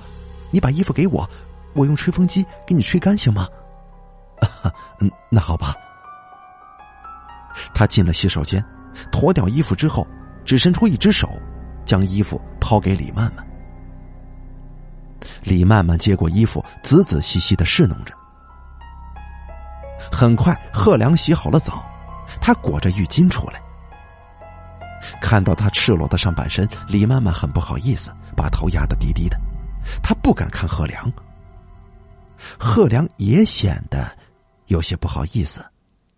[0.52, 1.28] 你把衣服给我。”
[1.74, 3.48] 我用吹风机给你吹干行吗？
[5.00, 5.76] 嗯，那好吧。
[7.74, 8.64] 他进了洗手间，
[9.12, 10.08] 脱掉衣服之后，
[10.46, 11.30] 只伸出一只手，
[11.86, 13.46] 将衣服抛给李曼曼。
[15.42, 18.14] 李曼曼接过衣服，仔仔细细的侍弄着。
[20.12, 21.84] 很快，贺良洗好了澡，
[22.40, 23.60] 他裹着浴巾出来，
[25.20, 29.38] 看到他赤裸的上半身，李曼曼很不好意思，把头压得低低的，
[30.04, 31.12] 他不敢看贺良。
[32.60, 34.10] 贺良也显得
[34.68, 35.62] 有些不好意思，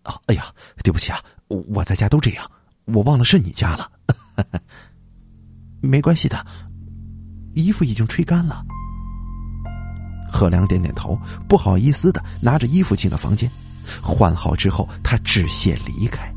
[0.03, 0.45] 啊，哎呀，
[0.83, 2.49] 对不起啊，我在家都这样，
[2.85, 3.91] 我忘了是你家了。
[5.81, 6.45] 没关系的，
[7.55, 8.63] 衣服已经吹干了。
[10.31, 13.49] 贺良点点头，不好意思的拿着衣服进了房间，
[14.03, 16.31] 换好之后，他致谢离开。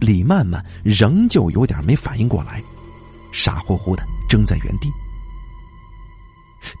[0.00, 2.62] 李曼曼仍旧有点没反应过来，
[3.32, 4.88] 傻乎乎的怔在原地。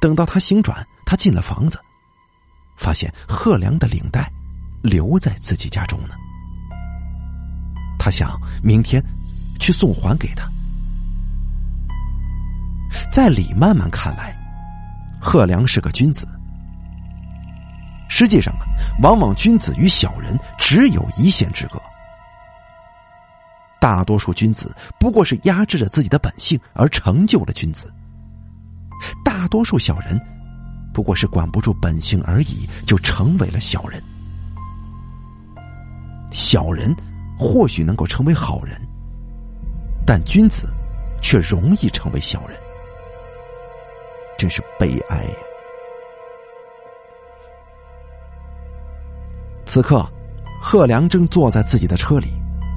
[0.00, 1.78] 等到他醒转，他进了房子，
[2.76, 4.30] 发现贺良的领带
[4.82, 6.14] 留在自己家中呢。
[7.98, 9.02] 他想明天
[9.58, 10.48] 去送还给他。
[13.10, 14.36] 在李曼曼看来，
[15.20, 16.26] 贺良是个君子。
[18.08, 18.64] 实际上啊，
[19.02, 21.80] 往往君子与小人只有一线之隔。
[23.80, 27.92] 大多数君子不过是压制着自己的本性而成就了君子。
[29.38, 30.20] 大多数小人，
[30.92, 34.02] 不过是管不住本性而已，就成为了小人。
[36.32, 36.92] 小人
[37.38, 38.76] 或许能够成为好人，
[40.04, 40.68] 但君子
[41.22, 42.58] 却容易成为小人，
[44.36, 45.36] 真是悲哀呀！
[49.64, 50.04] 此刻，
[50.60, 52.26] 贺良正坐在自己的车里，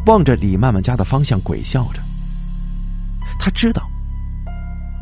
[0.05, 2.03] 望着李曼曼家的方向鬼笑着。
[3.39, 3.81] 他知道。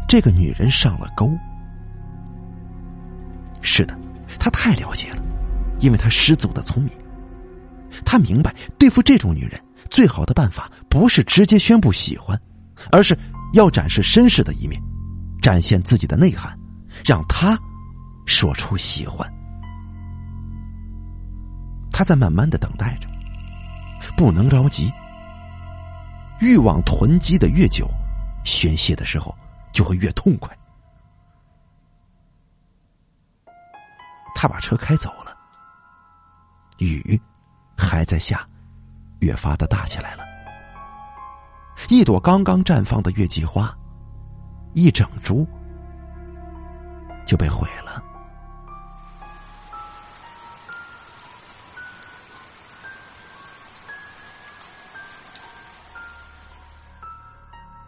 [0.07, 1.29] 这个女人上了钩。
[3.61, 3.97] 是的，
[4.39, 5.21] 他太了解了，
[5.79, 6.91] 因为他十足的聪明。
[8.05, 12.39] 他明白，对付这种女人，最好的办法不是直接宣布喜欢，
[12.91, 13.17] 而是
[13.53, 14.81] 要展示绅士的一面，
[15.41, 16.57] 展现自己的内涵，
[17.05, 17.57] 让她
[18.25, 19.27] 说出喜欢。
[21.91, 23.07] 他在慢慢的等待着，
[24.15, 24.91] 不能着急。
[26.39, 27.89] 欲望囤积的越久，
[28.43, 29.35] 宣泄的时候。
[29.71, 30.49] 就会越痛快。
[34.41, 35.35] 他把车开走了，
[36.77, 37.21] 雨
[37.77, 38.47] 还在下，
[39.19, 40.23] 越发的大起来了。
[41.89, 43.77] 一朵刚刚绽放的月季花，
[44.75, 45.45] 一整株
[47.25, 48.01] 就被毁了。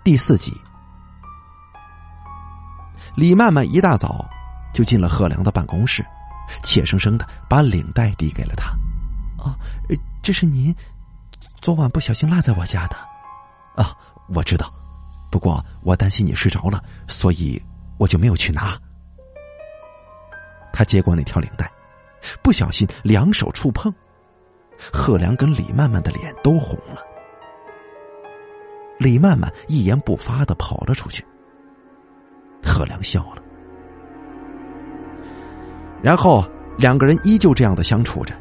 [0.03, 0.51] 第四集。
[3.15, 4.29] 李曼曼一大早
[4.73, 6.05] 就进了贺良的办公室，
[6.63, 8.69] 怯生生的把领带递给了他。
[9.43, 9.57] 啊，
[10.21, 10.75] 这是您
[11.61, 12.95] 昨晚不小心落在我家的。
[13.75, 13.95] 啊，
[14.33, 14.71] 我知道，
[15.31, 17.61] 不过我担心你睡着了，所以
[17.97, 18.77] 我就没有去拿。
[20.73, 21.71] 他接过那条领带，
[22.43, 23.93] 不小心两手触碰，
[24.91, 27.01] 贺良跟李曼曼的脸都红了。
[28.99, 31.25] 李曼曼一言不发的跑了出去。
[32.63, 33.41] 贺良笑了。
[36.01, 36.43] 然后
[36.77, 38.33] 两个人依旧这样的相处着，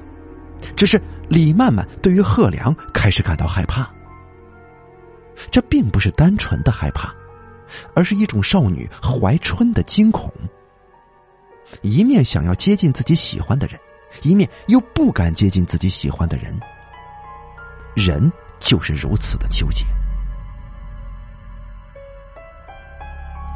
[0.77, 3.89] 只是李曼曼对于贺良开始感到害怕。
[5.51, 7.15] 这并不是单纯的害怕，
[7.95, 10.31] 而是一种少女怀春的惊恐。
[11.83, 13.79] 一面想要接近自己喜欢的人，
[14.23, 16.59] 一面又不敢接近自己喜欢的人。
[17.95, 19.87] 人就是如此的纠结。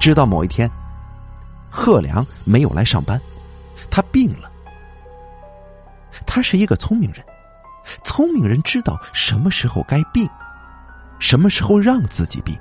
[0.01, 0.71] 直到某一天，
[1.71, 3.21] 贺良没有来上班，
[3.95, 4.51] 他病了。
[6.27, 7.25] 他是一个聪明人，
[8.03, 10.29] 聪明人知道什么时候该病，
[11.21, 12.59] 什么时候让自己病。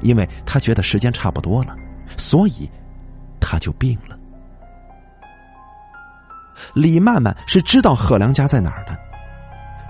[0.00, 1.76] 因为他觉得时间差不多了，
[2.16, 2.68] 所以
[3.40, 4.18] 他就病了。
[6.74, 8.98] 李曼曼是知道贺良家在哪儿的。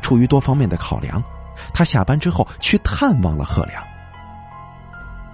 [0.02, 1.22] 出于多方面的考量，
[1.72, 3.82] 他下班之后去探望了贺良。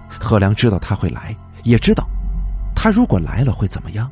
[0.09, 1.34] 贺良知道他会来，
[1.64, 2.07] 也知道
[2.72, 4.09] 他如果来了会怎么样。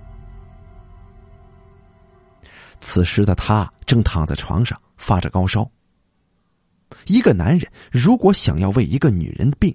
[2.80, 5.68] 此时的他正躺在床上发着高烧。
[7.06, 9.74] 一个男人如果想要为一个女人病，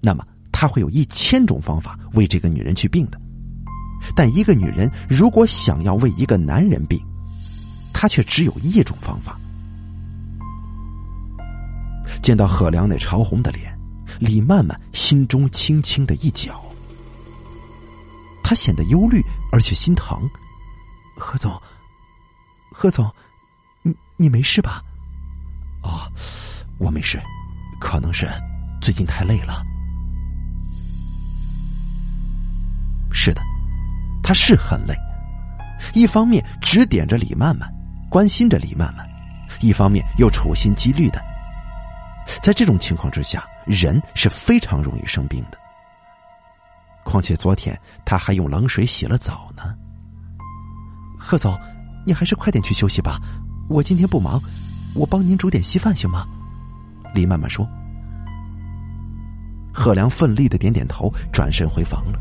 [0.00, 3.18] 那么他会有一千种方法为这个女人去病的；
[4.16, 7.00] 但一个女人如果想要为一个男人病，
[7.92, 9.38] 她却只有一种方法。
[12.20, 13.72] 见到贺良那潮红的脸，
[14.18, 16.62] 李曼曼心中轻轻的一绞。
[18.42, 20.28] 他显得忧虑而且心疼。
[21.16, 21.50] 何总，
[22.82, 23.08] 何总，
[23.82, 24.82] 你你没事吧？
[25.84, 26.10] 哦，
[26.78, 27.22] 我没事，
[27.80, 28.28] 可能是
[28.80, 29.62] 最近太累了。
[33.12, 33.40] 是的，
[34.20, 34.96] 他是很累。
[35.94, 37.72] 一方面指点着李曼曼，
[38.10, 39.06] 关心着李曼曼；
[39.60, 41.22] 一方面又处心积虑的。
[42.42, 45.58] 在这种情况之下，人是非常容易生病的。
[47.04, 49.72] 况且昨天他还用冷水洗了澡呢。
[51.16, 51.56] 贺总，
[52.04, 53.20] 你还是快点去休息吧，
[53.68, 54.40] 我今天不忙，
[54.94, 56.26] 我帮您煮点稀饭行吗？
[57.14, 57.68] 李曼曼说。
[59.72, 62.18] 贺良奋力的点点头，转身回房了。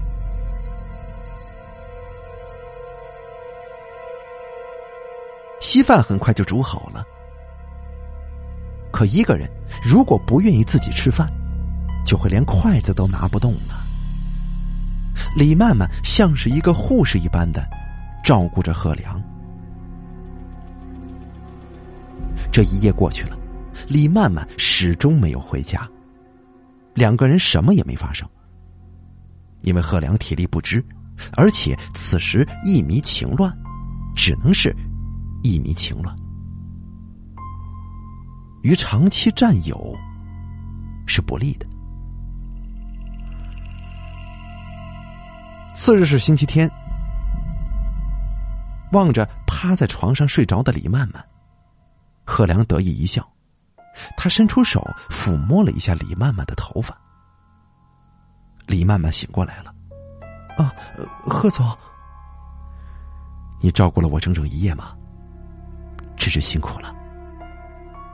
[5.59, 7.03] 稀饭很快就煮好了。
[8.91, 9.49] 可一个人
[9.83, 11.31] 如果不愿意自己吃饭，
[12.05, 13.85] 就会连筷子都拿不动了。
[15.35, 17.65] 李曼曼像是一个护士一般的
[18.23, 19.21] 照顾着贺良。
[22.51, 23.37] 这一夜过去了，
[23.87, 25.89] 李曼曼始终没有回家，
[26.93, 28.27] 两个人什么也没发生。
[29.61, 30.83] 因为贺良体力不支，
[31.33, 33.55] 而且此时一迷情乱，
[34.15, 34.75] 只能是
[35.43, 36.15] 一迷情乱。
[38.63, 39.95] 与长期占有
[41.07, 41.65] 是不利的。
[45.73, 46.69] 次日是星期天，
[48.91, 51.23] 望着趴在床上睡着的李曼曼，
[52.31, 53.29] 贺良得意一笑，
[54.15, 56.97] 他伸出手抚摸了一下李曼曼的头发。
[58.65, 59.75] 李曼曼醒过来了，
[60.57, 60.73] 啊，
[61.23, 61.77] 贺总，
[63.59, 64.95] 你照顾了我整整一夜吗？
[66.15, 66.95] 真是辛苦了。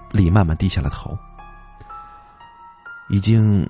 [0.10, 1.16] 李曼曼低下了头，
[3.10, 3.70] 已经，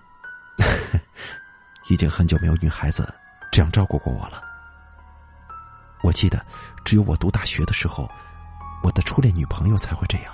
[1.89, 3.14] 已经很久没有女孩子
[3.52, 4.41] 这样照顾过我了。
[6.04, 6.41] 我记得，
[6.86, 8.10] 只有我读大学的时候，
[8.84, 10.34] 我的初恋女朋友才会这样。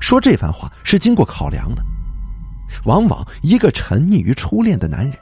[0.00, 1.82] 说这番话是经过考量的，
[2.84, 5.18] 往往一个沉溺于初恋的男人，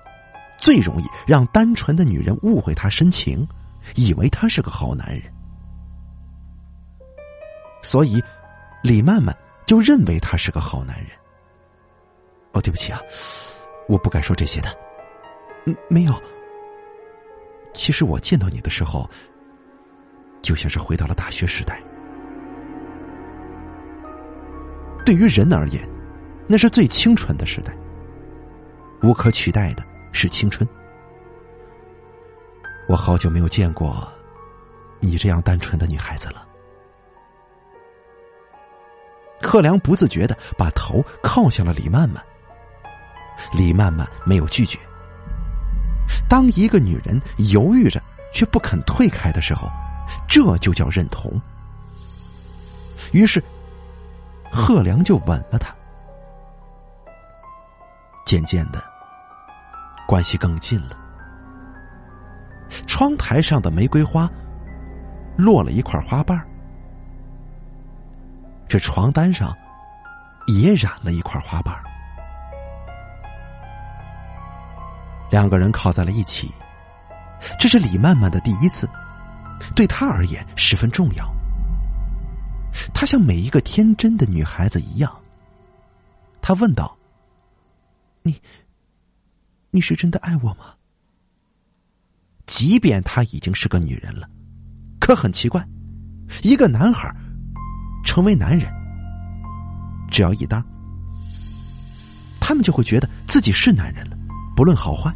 [0.59, 3.47] 最容易让单纯的女人误会他深情，
[3.95, 5.23] 以为他是个好男人。
[7.83, 8.23] 所以，
[8.83, 9.35] 李曼曼
[9.67, 11.11] 就认为他是个好男人。
[12.53, 13.01] 哦，对不起啊，
[13.89, 14.69] 我不该说这些的。
[15.67, 16.23] 嗯，没有。
[17.75, 19.09] 其实我见到你的时候，
[20.45, 21.83] 就像是回到了大学时代。
[25.07, 25.89] 对于人而言，
[26.47, 27.75] 那是最清纯的时代。
[29.03, 29.83] 无可取代的
[30.13, 30.69] 是青春。
[32.87, 34.07] 我好久没有见过
[35.01, 36.47] 你这样单纯的女孩子了。
[39.41, 42.23] 贺良不自觉的把头靠向了李曼曼。
[43.53, 44.79] 李曼曼没有拒绝。
[46.29, 49.69] 当一个女人犹豫着却不肯退开的时候，
[50.29, 51.41] 这就叫认同。
[53.13, 53.43] 于是，
[54.51, 55.75] 贺良就吻了她。
[58.25, 58.83] 渐渐的，
[60.07, 60.97] 关系更近了。
[62.87, 64.29] 窗台上的玫瑰花
[65.37, 66.43] 落了一块花瓣。
[68.67, 69.55] 这床单上
[70.47, 71.73] 也染了一块花瓣
[75.31, 76.53] 两个人靠在了一起，
[77.61, 78.89] 这是李曼曼的第一次，
[79.75, 81.33] 对她而言十分重要。
[82.93, 85.15] 她像每一个天真的女孩子一样，
[86.41, 86.97] 她问道
[88.23, 88.41] ：“你，
[89.71, 90.75] 你是真的爱我吗？”
[92.47, 94.29] 即便她已经是个女人了，
[95.01, 95.67] 可很奇怪，
[96.43, 97.15] 一个男孩
[98.05, 98.71] 成为男人，
[100.11, 100.63] 只要一当，
[102.41, 104.17] 他们就会觉得自己是男人了，
[104.55, 105.15] 不论好坏。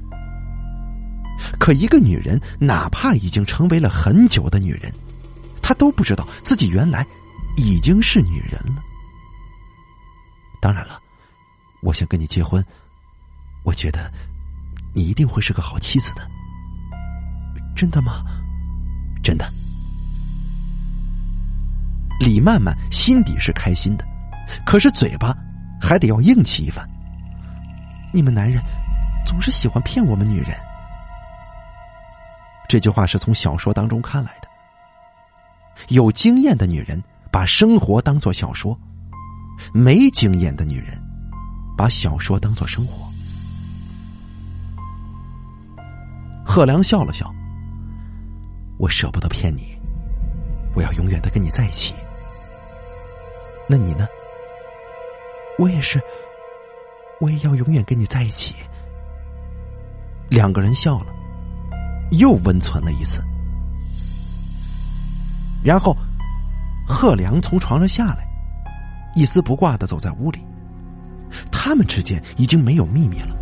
[1.59, 4.93] 可一个女人，哪怕已经成为了很久的女人，
[5.63, 7.07] 她都不知道自己原来
[7.57, 8.83] 已经是女人了。
[10.61, 11.01] 当然了，
[11.83, 12.65] 我想跟你结婚，
[13.65, 14.13] 我觉得
[14.95, 16.29] 你一定会是个好妻子的。
[17.77, 18.25] 真的吗？
[19.23, 19.49] 真的。
[22.19, 24.05] 李曼曼心底是开心的，
[24.67, 25.33] 可是嘴巴
[25.81, 26.85] 还得要硬气一番。
[28.13, 28.61] 你们男人
[29.25, 30.57] 总是喜欢骗我们女人。
[32.69, 34.49] 这句话是从小说当中看来的。
[35.89, 37.03] 有经验的女人
[37.33, 38.79] 把生活当做小说，
[39.73, 41.01] 没经验的女人
[41.77, 43.09] 把小说当做生活。
[46.45, 47.33] 贺良笑了笑，
[48.79, 49.77] 我舍不得骗你，
[50.75, 51.95] 我要永远的跟你在一起。
[53.69, 54.07] 那你呢？
[55.59, 56.01] 我也是，
[57.21, 58.55] 我也要永远跟你在一起。
[60.29, 61.18] 两个人笑了。
[62.13, 63.23] 又温存了一次，
[65.63, 65.97] 然后
[66.87, 68.27] 贺良从床上下来，
[69.15, 70.39] 一丝不挂的走在屋里。
[71.53, 73.37] 他们之间已经没有秘密了。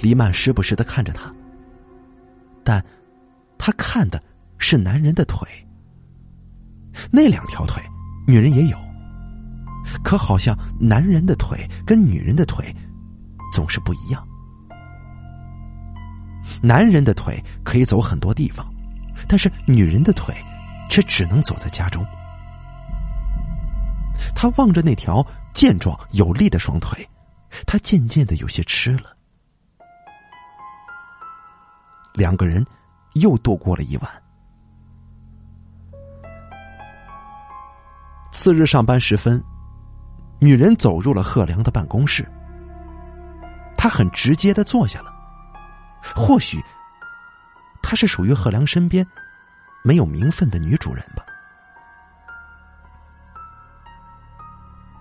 [0.00, 1.32] 李曼时不时的看着他，
[2.62, 2.84] 但
[3.56, 4.22] 他看的
[4.58, 5.48] 是男人的腿。
[7.10, 7.82] 那两条腿，
[8.26, 8.76] 女人也有，
[10.04, 12.74] 可好像男人的腿跟女人的腿
[13.52, 14.26] 总是不一样。
[16.62, 18.66] 男人的腿可以走很多地方，
[19.28, 20.34] 但是女人的腿
[20.88, 22.04] 却只能走在家中。
[24.34, 27.08] 他望着那条健壮有力的双腿，
[27.66, 29.14] 他渐渐的有些吃了。
[32.14, 32.64] 两个人
[33.14, 34.10] 又度过了一晚。
[38.32, 39.42] 次日上班时分，
[40.40, 42.26] 女人走入了贺良的办公室，
[43.76, 45.15] 他很直接的坐下了。
[46.14, 46.62] 或许，
[47.82, 49.06] 她是属于贺良身边
[49.82, 51.24] 没有名分的女主人吧。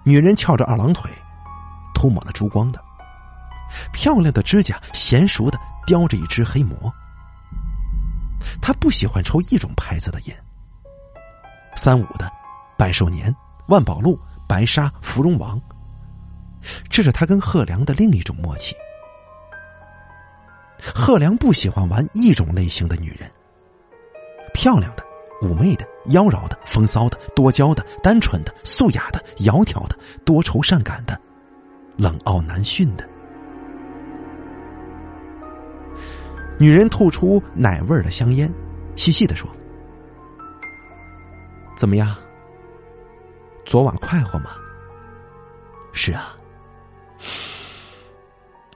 [0.03, 1.11] 女人翘着二郎腿，
[1.93, 2.79] 涂抹了珠光的，
[3.91, 6.93] 漂亮的指甲娴熟的叼着一支黑魔。
[8.61, 10.43] 她不喜欢抽一种牌子的烟，
[11.75, 12.31] 三五的、
[12.77, 13.35] 百寿年、
[13.67, 15.59] 万宝路、白沙、芙蓉王，
[16.87, 18.75] 这是她跟贺良的另一种默契。
[20.81, 23.29] 贺良不喜欢玩一种类型的女人，
[24.53, 25.03] 漂亮的、
[25.41, 31.19] 妩媚的、妖娆的、风骚的、多娇的、单纯的、素雅的、窈窕的、多愁善感的、
[31.97, 33.07] 冷傲难驯的。
[36.57, 38.51] 女人吐出奶味儿的香烟，
[38.95, 39.49] 细细的说
[41.75, 42.15] ：“怎么样？
[43.65, 44.51] 昨晚快活吗
[45.91, 46.37] ？”“是啊，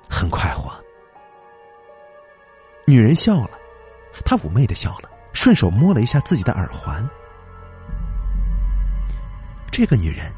[0.10, 0.72] 很快活。”
[2.89, 3.51] 女人笑了，
[4.25, 7.07] 她妩媚的笑了，顺手摸了一下自己的耳环。
[9.69, 10.33] 这个女人，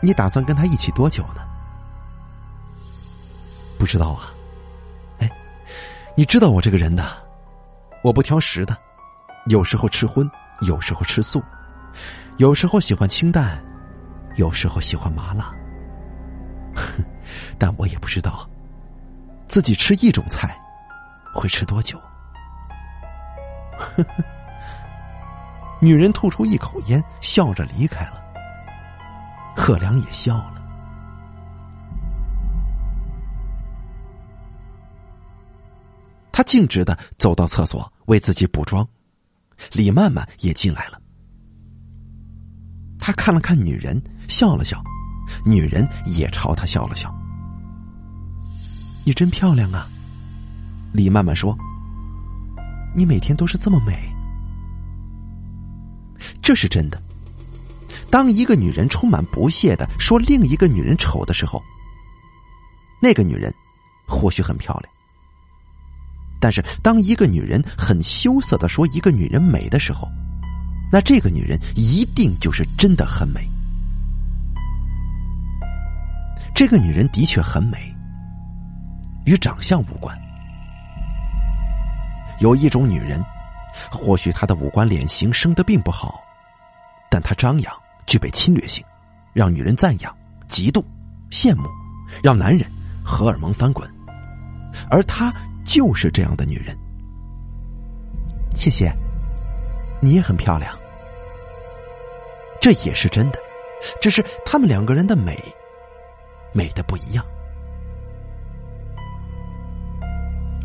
[0.00, 1.46] 你打算跟她一起多久呢？
[3.78, 4.32] 不知道啊。
[5.18, 5.30] 哎，
[6.16, 7.04] 你知道我这个人的，
[8.02, 8.74] 我不挑食的，
[9.48, 10.26] 有时候吃荤，
[10.62, 11.42] 有时候吃素，
[12.38, 13.62] 有时候喜欢清淡，
[14.36, 15.54] 有时候喜欢麻辣。
[16.74, 17.04] 哼
[17.58, 18.48] 但我也不知道，
[19.46, 20.58] 自己吃一种菜。
[21.32, 21.98] 会吃多久？
[23.78, 24.24] 呵 呵
[25.80, 28.22] 女人吐出一口烟，笑着离开了。
[29.56, 30.54] 贺良也笑了。
[36.30, 38.86] 他径直的走到厕所，为自己补妆。
[39.72, 41.00] 李曼曼也进来了。
[42.98, 44.82] 他看了看女人，笑了笑，
[45.44, 47.12] 女人也朝他笑了笑。
[49.04, 49.88] 你真漂亮啊！
[50.92, 51.56] 李曼曼说
[52.94, 53.98] ：“你每天都是这么美，
[56.42, 57.02] 这是真的。
[58.10, 61.62] 当一个女人充满不屑的说另一个女人丑的时候，
[63.00, 63.52] 那个女人
[64.06, 64.92] 或许很漂亮；
[66.38, 70.06] 但是当一个女人很羞涩的说一个女人美的时候，
[70.92, 73.48] 那这个女人一定就是真的很美。
[76.54, 77.78] 这个女人的确很美，
[79.24, 80.14] 与长相无关。”
[82.42, 83.24] 有一种女人，
[83.92, 86.20] 或许她的五官脸型生的并不好，
[87.08, 87.72] 但她张扬，
[88.04, 88.84] 具备侵略性，
[89.32, 90.12] 让女人赞扬、
[90.48, 90.84] 嫉妒、
[91.30, 91.68] 羡慕，
[92.20, 92.68] 让男人
[93.04, 93.88] 荷尔蒙翻滚。
[94.90, 95.32] 而她
[95.64, 96.76] 就是这样的女人。
[98.56, 98.92] 谢谢，
[100.00, 100.76] 你也很漂亮。
[102.60, 103.38] 这也是真的，
[104.00, 105.40] 只是他们两个人的美，
[106.52, 107.24] 美的不一样。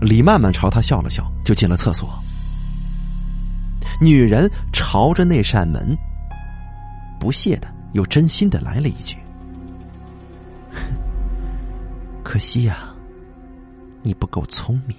[0.01, 2.09] 李曼曼朝他笑了笑，就进了厕所。
[3.99, 5.97] 女人朝着那扇门，
[7.19, 9.17] 不屑的又真心的来了一句
[12.23, 12.93] ：“可惜呀，
[14.03, 14.95] 你不够聪明。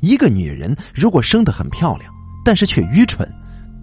[0.00, 2.12] 一个女人如果生得很漂亮，
[2.44, 3.32] 但是却愚蠢，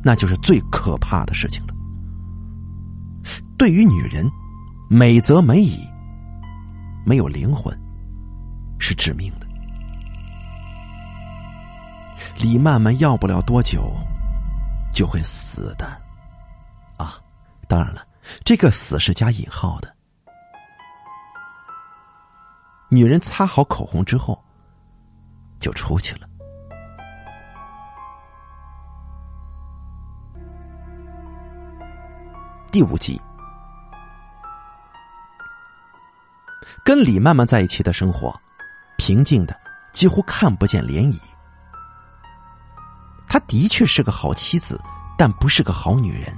[0.04, 1.74] 那就是最可怕的事情了。
[3.58, 4.30] 对于女人，
[4.90, 5.80] 美则美矣。”
[7.08, 7.74] 没有灵魂，
[8.80, 9.48] 是致命的。
[12.38, 13.96] 李曼曼要不了多久
[14.92, 15.86] 就会死的，
[16.98, 17.18] 啊，
[17.66, 18.06] 当然了，
[18.44, 19.96] 这个“死”是加引号的。
[22.92, 24.44] 女人擦好口红之后，
[25.60, 26.28] 就出去了。
[32.70, 33.18] 第五集。
[36.84, 38.34] 跟李曼曼在一起的生活，
[38.98, 39.58] 平静的
[39.94, 41.20] 几乎看不见涟漪。
[43.28, 44.80] 她的确是个好妻子，
[45.18, 46.36] 但不是个好女人。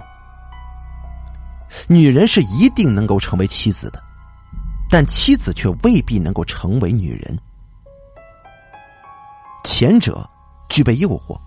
[1.87, 4.01] 女人是一定能够成为妻子的，
[4.89, 7.39] 但妻子却未必能够成为女人。
[9.63, 10.27] 前者
[10.67, 11.39] 具备诱惑，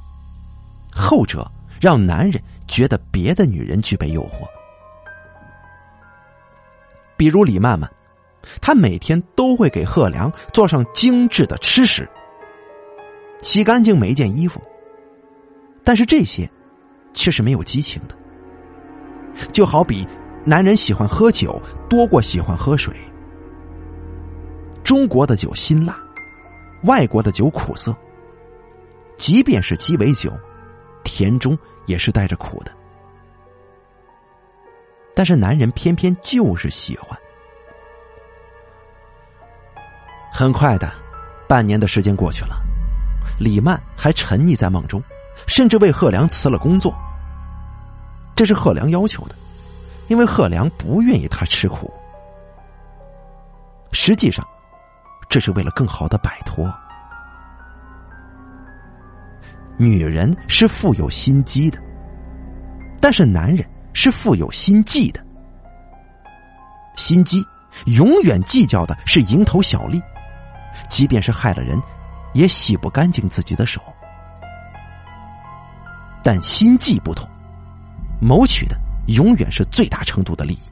[0.95, 1.51] 后者
[1.81, 4.47] 让男人觉得别的女人具备诱惑。
[7.17, 7.91] 比如李曼曼。
[8.61, 12.09] 他每天都会给贺良做上精致的吃食，
[13.41, 14.61] 洗干净每一件衣服。
[15.85, 16.49] 但是这些
[17.13, 18.17] 却是没有激情的，
[19.53, 20.07] 就好比
[20.45, 22.95] 男人喜欢喝酒多过喜欢喝水。
[24.85, 25.97] 中国的酒辛辣，
[26.85, 27.97] 外国的酒苦涩。
[29.17, 30.33] 即便是鸡尾酒，
[31.05, 32.73] 甜中也是带着苦的。
[35.15, 37.17] 但是男人偏偏就是喜欢。
[40.33, 40.91] 很快的，
[41.47, 42.57] 半年的时间过去了，
[43.39, 45.01] 李曼还沉溺在梦中，
[45.47, 46.93] 甚至为贺良辞了工作。
[48.35, 49.35] 这是贺良要求的，
[50.09, 51.93] 因为贺良不愿意他吃苦。
[53.93, 54.45] 实际上，
[55.29, 56.73] 这是为了更好的摆脱。
[59.77, 61.79] 女人是富有心机的，
[63.01, 65.23] 但是男人是富有心计的。
[66.97, 67.45] 心机
[67.87, 70.01] 永远计较的是蝇头小利。
[70.93, 71.81] 即便是害了人，
[72.35, 73.81] 也洗不干净自己的手。
[76.23, 77.27] 但心计不同，
[78.21, 80.71] 谋取的永远是最大程度的利益，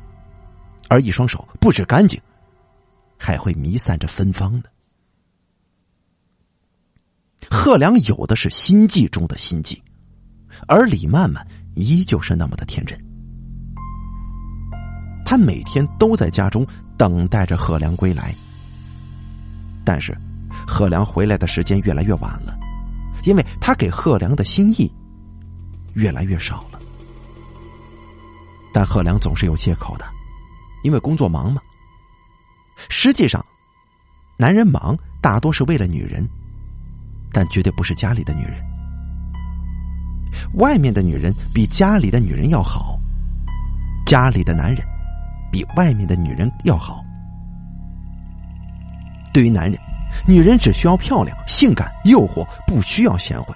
[0.91, 2.21] 而一双手不止干净，
[3.19, 4.71] 还会弥散着芬芳的。
[7.51, 9.83] 贺良有的是心计中的心计，
[10.69, 11.45] 而李曼曼
[11.77, 13.03] 依旧是那么的天真。
[15.25, 16.67] 他每天都在家中
[16.99, 18.35] 等待着贺良归来。
[19.91, 20.17] 但是，
[20.69, 22.57] 贺良回来的时间越来越晚了，
[23.25, 24.89] 因为他给贺良的心意
[25.95, 26.79] 越来越少了。
[28.73, 30.05] 但贺良总是有借口的，
[30.85, 31.61] 因为工作忙嘛。
[32.89, 33.45] 实际上，
[34.37, 36.25] 男人忙大多是为了女人，
[37.33, 38.65] 但绝对不是家里的女人。
[40.55, 42.97] 外面的女人比家里的女人要好，
[44.07, 44.87] 家里的男人
[45.51, 47.05] 比外面的女人要好。
[49.33, 49.79] 对于男人，
[50.27, 53.55] 女人只需要漂亮、性感、诱惑，不需要贤惠；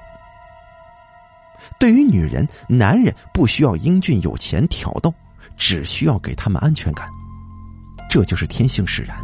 [1.78, 5.12] 对于女人，男人不需要英俊、有钱、挑逗，
[5.56, 7.08] 只需要给他们安全感。
[8.08, 9.16] 这就是天性使然。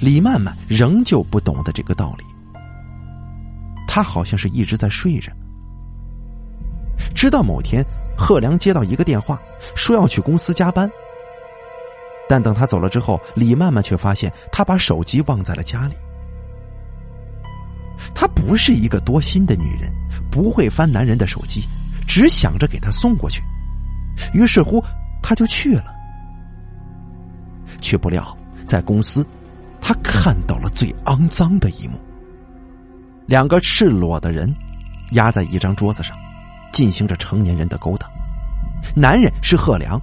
[0.00, 2.24] 李曼曼仍旧不懂得这个道理，
[3.88, 5.32] 她好像是一直在睡着。
[7.14, 7.84] 直到某天，
[8.16, 9.40] 贺良接到一个电话，
[9.74, 10.88] 说要去公司加班。
[12.30, 15.96] 但等他走了之后，李曼曼却发现他把手机忘在了家里。
[18.14, 19.92] 她不是一个多心的女人，
[20.30, 21.66] 不会翻男人的手机，
[22.06, 23.42] 只想着给他送过去。
[24.32, 24.80] 于是乎，
[25.20, 25.86] 他就去了。
[27.80, 28.24] 却不料，
[28.64, 29.26] 在公司，
[29.80, 31.98] 他看到了最肮脏的一幕：
[33.26, 34.54] 两个赤裸的人
[35.14, 36.16] 压在一张桌子上，
[36.72, 38.08] 进行着成年人的勾当。
[38.94, 40.00] 男人是贺良。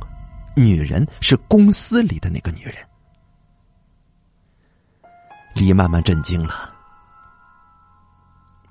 [0.58, 2.76] 女人是公司里的那个女人。
[5.54, 6.74] 李曼曼震惊了。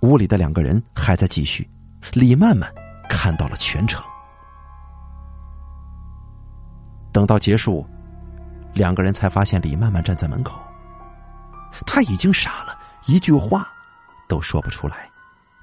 [0.01, 1.69] 屋里的两个人还在继续，
[2.13, 2.73] 李曼曼
[3.09, 4.03] 看到了全程。
[7.13, 7.89] 等到结束，
[8.75, 10.61] 两个人才发现李曼曼站在门口，
[11.87, 13.67] 他已经傻了，一句话
[14.29, 15.09] 都说不出来，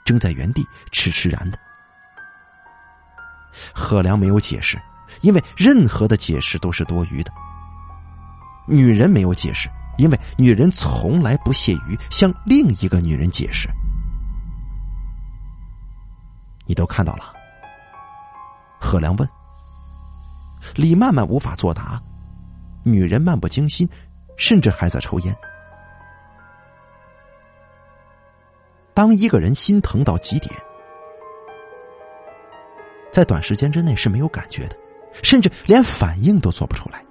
[0.04, 1.60] 正在原地痴痴然的。
[3.74, 4.82] 贺良没有解释，
[5.22, 7.32] 因为任何的解释都是多余的。
[8.68, 13.70] 女人没有解释，因为女人从来不屑于向另一个女人解释。
[16.66, 17.34] 你都看到了？
[18.80, 19.30] 贺良问。
[20.76, 22.02] 李曼曼无法作答，
[22.84, 23.88] 女人漫不经心，
[24.38, 25.36] 甚至还在抽烟。
[28.94, 30.54] 当一个人心疼到极点，
[33.12, 34.78] 在短时间之内是没有感觉的，
[35.22, 37.04] 甚至连反应都做不出来。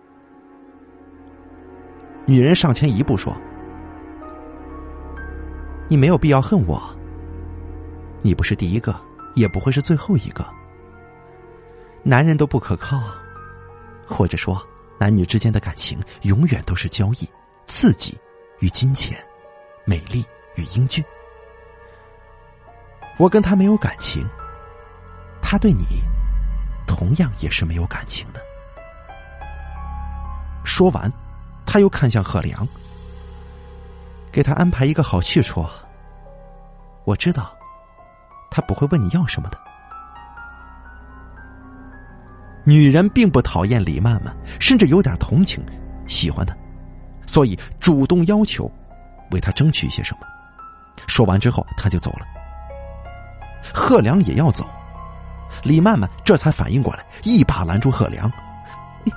[2.26, 3.36] 女人上前一步说
[5.88, 6.82] ：“你没有必要恨我，
[8.22, 8.94] 你不是第一个，
[9.34, 10.44] 也不会是最后一个。
[12.02, 13.02] 男人都不可靠。”
[14.04, 14.60] 或者说，
[14.98, 17.28] 男女之间的感情永远都是交易、
[17.66, 18.18] 刺激
[18.58, 19.16] 与金钱、
[19.86, 20.22] 美丽
[20.56, 21.02] 与英俊。
[23.16, 24.28] 我跟他没有感情，
[25.40, 25.84] 他对你
[26.86, 28.40] 同样也是没有感情的。
[30.64, 31.12] 说完，
[31.66, 32.66] 他又看向贺良，
[34.30, 35.64] 给他安排一个好去处。
[37.04, 37.52] 我知道，
[38.50, 39.58] 他不会问你要什么的。
[42.64, 45.64] 女人并不讨厌李曼曼，甚至有点同情，
[46.06, 46.56] 喜欢她，
[47.26, 48.70] 所以主动要求
[49.32, 50.26] 为她争取一些什么。
[51.08, 52.26] 说完之后，他就走了。
[53.74, 54.64] 贺良也要走，
[55.62, 58.30] 李曼曼这才反应过来，一把拦住贺良
[59.04, 59.12] ：“你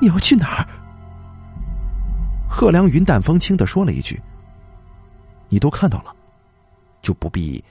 [0.00, 0.68] 你要去哪儿？”
[2.48, 4.20] 贺良云淡风轻的说了一句
[5.48, 6.14] ：“你都看到了，
[7.02, 7.62] 就不必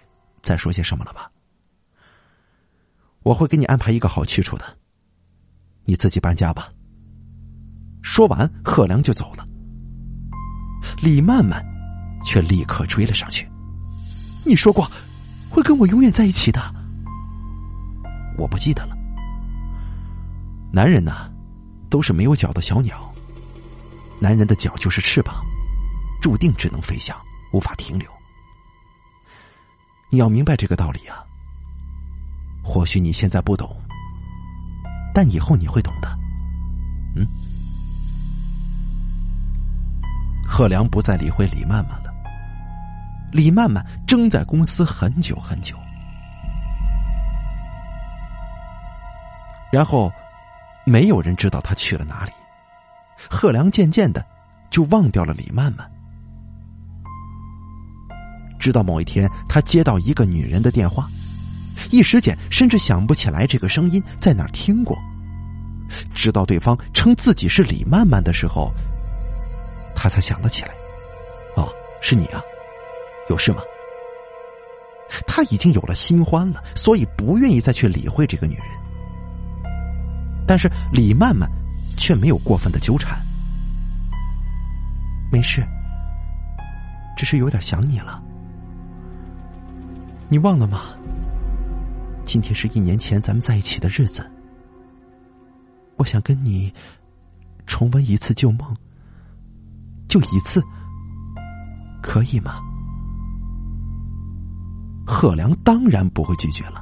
[0.41, 1.31] 再说些什么了吧？
[3.23, 4.65] 我会给你安排一个好去处的。”
[5.85, 6.69] 你自己搬家吧。
[8.01, 9.45] 说完，贺良就走了。
[11.01, 11.61] 李曼曼
[12.23, 13.49] 却立刻追了上去。
[14.45, 14.89] 你说过
[15.49, 16.61] 会跟我永远在一起的，
[18.37, 18.97] 我不记得了。
[20.71, 21.31] 男人呢，
[21.89, 23.13] 都是没有脚的小鸟。
[24.19, 25.43] 男人的脚就是翅膀，
[26.21, 27.15] 注定只能飞翔，
[27.51, 28.09] 无法停留。
[30.09, 31.23] 你要明白这个道理啊。
[32.63, 33.75] 或许你现在不懂。
[35.13, 36.17] 但以后你会懂的，
[37.15, 37.27] 嗯。
[40.47, 42.11] 贺良不再理会李曼曼了。
[43.31, 45.75] 李曼曼正在公司很久很久，
[49.73, 50.11] 然后
[50.85, 52.31] 没有人知道他去了哪里。
[53.27, 54.23] 贺良渐渐的
[54.69, 55.91] 就忘掉了李曼曼，
[58.59, 61.09] 直到某一天，他接到一个女人的电话。
[61.89, 64.95] 一时间，甚至想不起来这个声音在哪儿听过。
[66.13, 68.71] 直到对方称自己是李曼曼的时候，
[69.95, 70.71] 他才想了起来。
[71.55, 71.67] 哦，
[71.99, 72.39] 是你啊，
[73.27, 73.63] 有事吗？
[75.25, 78.82] 他已经有了新欢了，所以不愿意再去理会这个女人。
[80.47, 81.49] 但是李曼曼
[81.97, 83.19] 却没有过分的纠缠。
[85.31, 85.65] 没事，
[87.17, 88.21] 只是有点想你了。
[90.29, 90.81] 你忘了吗？
[92.23, 94.25] 今天是一年前咱们在一起的日子，
[95.97, 96.73] 我想跟你
[97.67, 98.75] 重温一次旧梦，
[100.07, 100.63] 就一次，
[102.01, 102.61] 可以吗？
[105.05, 106.81] 贺良当然不会拒绝了。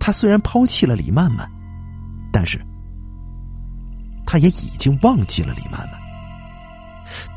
[0.00, 1.48] 他虽然抛弃了李曼曼，
[2.32, 2.58] 但是
[4.32, 6.00] 他也已经忘记了李曼曼。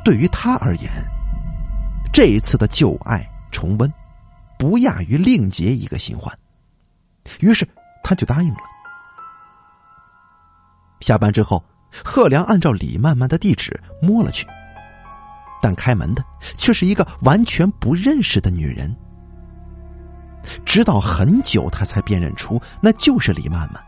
[0.05, 0.89] 对于他而言，
[2.13, 3.93] 这一次的旧爱重温，
[4.57, 6.33] 不亚于另结一个新欢。
[7.41, 7.67] 于是
[8.01, 8.59] 他就答应了。
[11.01, 11.61] 下班之后，
[12.01, 14.47] 贺良按照李曼曼的地址摸了去，
[15.61, 16.23] 但开门的
[16.55, 18.95] 却是一个完全不认识的女人。
[20.65, 23.83] 直到很久，他才辨认出那就是李曼曼。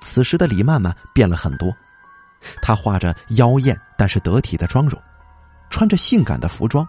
[0.00, 1.74] 此时的李曼曼变了很多，
[2.62, 5.00] 她画着妖艳但是得体的妆容，
[5.70, 6.86] 穿着性感的服装，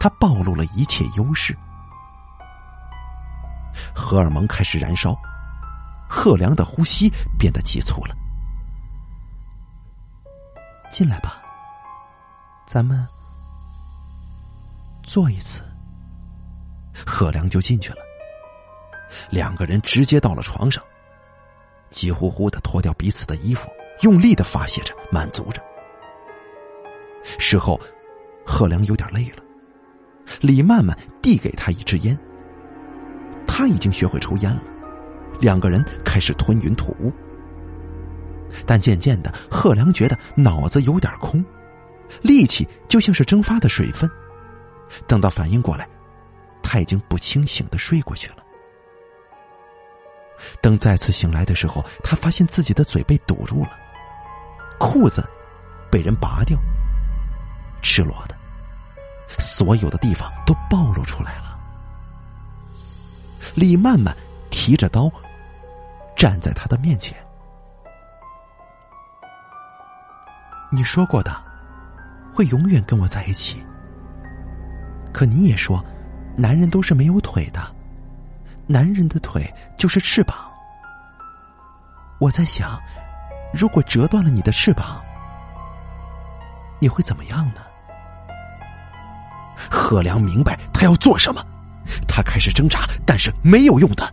[0.00, 1.56] 她暴露了一切优势。
[3.94, 5.16] 荷尔蒙开始燃烧，
[6.08, 8.14] 贺良的呼吸变得急促了。
[10.90, 11.42] 进来吧，
[12.66, 13.06] 咱们
[15.02, 15.62] 做一次。
[17.06, 17.98] 贺良就进去了，
[19.30, 20.82] 两个人直接到了床上，
[21.90, 23.68] 急呼呼的脱掉彼此的衣服，
[24.02, 25.62] 用力的发泄着，满足着。
[27.38, 27.80] 事后，
[28.46, 29.42] 贺良有点累了，
[30.40, 32.18] 李曼曼递给他一支烟。
[33.46, 34.62] 他已经学会抽烟了，
[35.40, 37.12] 两个人开始吞云吐雾。
[38.64, 41.44] 但渐渐的，贺良觉得脑子有点空，
[42.22, 44.08] 力气就像是蒸发的水分。
[45.06, 45.86] 等到反应过来，
[46.62, 48.36] 他已经不清醒的睡过去了。
[50.60, 53.70] 等再次醒来的时候，他发现自己的嘴被堵住了，
[54.78, 55.26] 裤子
[55.90, 56.58] 被人拔掉，
[57.82, 58.36] 赤裸的，
[59.38, 61.58] 所有的地方都暴露出来了。
[63.54, 64.16] 李曼曼
[64.50, 65.10] 提着刀
[66.16, 67.16] 站在他的面前。
[70.70, 71.34] 你说过的，
[72.34, 73.64] 会永远跟我在一起。
[75.12, 75.82] 可你也说，
[76.36, 77.74] 男人都是没有腿的，
[78.68, 80.36] 男人的腿就是翅膀。
[82.20, 82.78] 我在想，
[83.52, 85.02] 如果折断了你的翅膀，
[86.78, 87.62] 你会怎么样呢？
[89.70, 91.44] 贺良明白他要做什么，
[92.06, 94.12] 他开始挣扎，但是没有用的。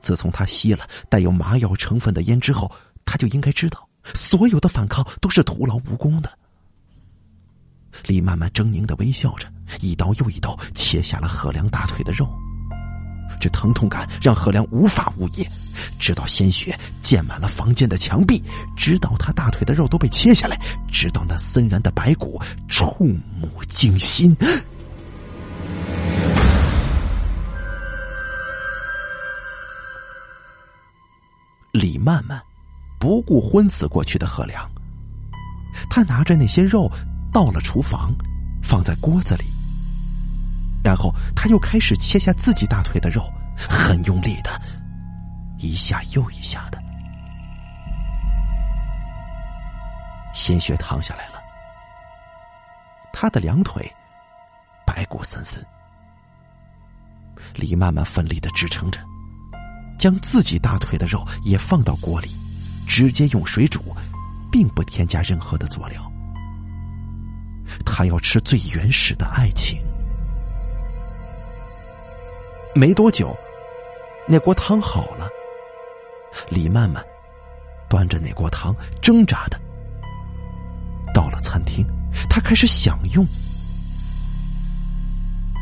[0.00, 2.70] 自从他吸了带有麻药成分的烟之后，
[3.04, 3.86] 他就应该知道。
[4.14, 6.39] 所有的反抗都是徒劳无功的。
[8.06, 9.46] 李曼曼狰狞的微笑着，
[9.80, 12.28] 一刀又一刀切下了贺良大腿的肉。
[13.40, 15.50] 这疼痛感让贺良无法无言，
[15.98, 18.42] 直到鲜血溅满了房间的墙壁，
[18.76, 22.84] 直到他大腿的肉都被切下来，直到那森然的白骨触
[23.40, 24.36] 目惊心。
[31.72, 32.40] 李曼曼。
[32.98, 34.70] 不顾昏死过去的贺良，
[35.88, 36.86] 他拿着那些肉
[37.32, 38.12] 到了厨房，
[38.62, 39.44] 放在锅子里，
[40.82, 43.22] 然后他又开始切下自己大腿的肉，
[43.56, 44.60] 很用力的，
[45.58, 46.82] 一下又一下的，
[50.32, 51.40] 鲜血淌下来了，
[53.12, 53.90] 他的两腿
[54.86, 55.64] 白骨森森，
[57.54, 59.00] 李曼曼奋力的支撑着，
[59.98, 62.36] 将自己大腿的肉也放到锅里。
[62.88, 63.94] 直接用水煮，
[64.50, 66.12] 并不添加任何的佐料。
[67.84, 69.80] 他要吃最原始的爱情。
[72.74, 73.36] 没多久，
[74.28, 75.28] 那锅汤好了。
[76.48, 77.04] 李曼曼
[77.88, 79.60] 端着那锅汤，挣扎的
[81.12, 81.84] 到了餐厅，
[82.28, 83.26] 他开始享用。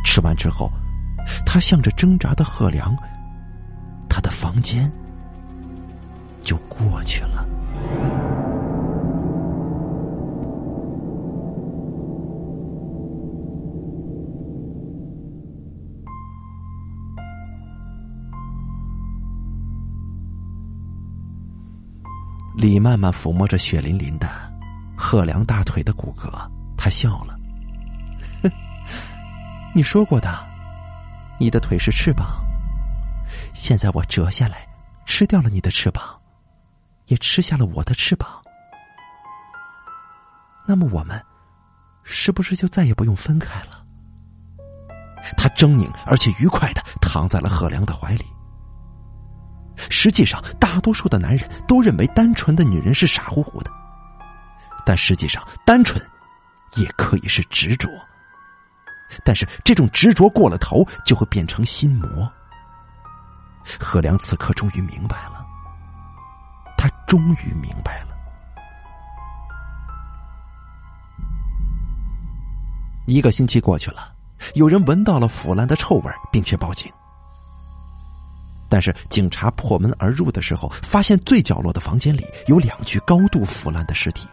[0.04, 0.70] 吃完之后，
[1.46, 2.94] 他向着挣扎的贺良，
[4.09, 4.90] 他的房间。
[6.42, 7.46] 就过去了。
[22.59, 24.28] 李曼曼抚摸着血淋淋的
[24.96, 26.28] 贺良大腿的骨骼，
[26.76, 27.38] 他笑了
[29.72, 30.44] ：“你说过的，
[31.38, 32.44] 你的腿是翅膀。
[33.54, 34.66] 现在我折下来，
[35.06, 36.20] 吃掉了你的翅膀。”
[37.06, 38.28] 也吃下了我的翅膀，
[40.66, 41.24] 那么我们
[42.02, 43.82] 是不是就再也不用分开了？
[45.36, 48.26] 他狰狞而且愉快的躺在了贺良的怀里。
[49.91, 53.70] 实际上，大多数的男人都认为单纯的女人是傻乎乎的，
[54.85, 56.03] 但实际上，单纯
[56.76, 57.89] 也可以是执着。
[59.24, 62.31] 但是，这种执着过了头，就会变成心魔。
[63.79, 65.47] 何良此刻终于明白了。
[66.76, 68.09] 他终于明白了。
[73.07, 74.12] 一个星期过去了，
[74.55, 76.93] 有人闻到了腐烂的臭味，并且报警。
[78.68, 84.26] 但是警察破门而入的时候，发现最角落的房间里有两具高度腐烂的尸体，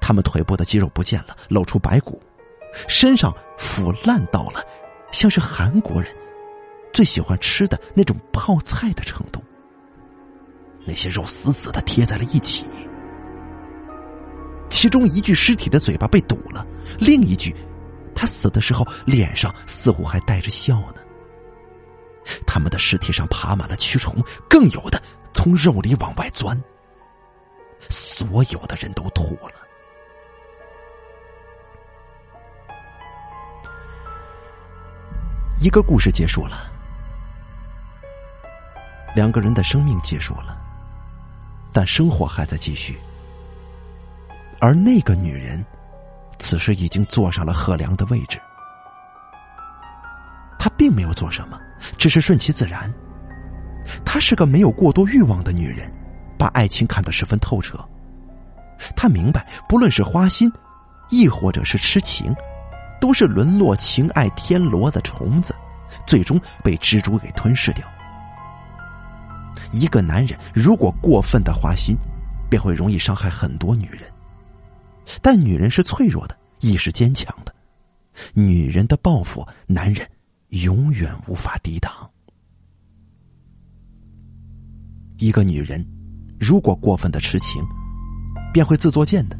[0.00, 2.20] 他们腿部的肌肉不见了，露出白骨，
[2.88, 4.62] 身上腐烂到了
[5.12, 6.14] 像是韩国人
[6.92, 9.42] 最喜欢吃的那种泡菜的程度。
[10.86, 12.64] 那些肉死死的贴在了一起，
[14.68, 16.66] 其中一具尸体的嘴巴被堵了，
[16.98, 17.54] 另一具，
[18.14, 20.96] 他死的时候脸上似乎还带着笑呢。
[22.46, 24.14] 他们的尸体上爬满了蛆虫，
[24.48, 25.02] 更有的
[25.32, 26.60] 从肉里往外钻。
[27.88, 29.52] 所有的人都吐了。
[35.60, 36.70] 一个故事结束了，
[39.14, 40.56] 两个人的生命结束了。
[41.72, 42.98] 但生活还在继续，
[44.60, 45.64] 而那个女人，
[46.38, 48.40] 此时已经坐上了贺良的位置。
[50.68, 51.58] 她并没有做什么，
[51.96, 52.92] 只是顺其自然。
[54.04, 55.90] 她是个没有过多欲望的女人，
[56.36, 57.82] 把爱情看得十分透彻。
[58.94, 60.52] 她明白，不论是花心，
[61.08, 62.36] 亦或者是痴情，
[63.00, 65.54] 都是沦落情爱天罗的虫子，
[66.06, 67.82] 最终被蜘蛛给吞噬掉。
[69.72, 71.96] 一个男人如果过分的花心，
[72.50, 74.02] 便会容易伤害很多女人。
[75.22, 77.54] 但女人是脆弱的，亦是坚强的。
[78.34, 80.06] 女人的报复，男人
[80.50, 81.92] 永远无法抵挡。
[85.18, 85.84] 一个女人
[86.38, 87.62] 如果过分的痴情，
[88.52, 89.38] 便会自作贱的，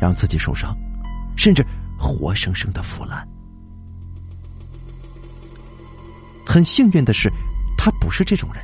[0.00, 0.76] 让自己受伤，
[1.36, 1.66] 甚至
[1.98, 3.26] 活生生的腐烂。
[6.46, 7.30] 很幸运的是，
[7.76, 8.62] 他不是这种人。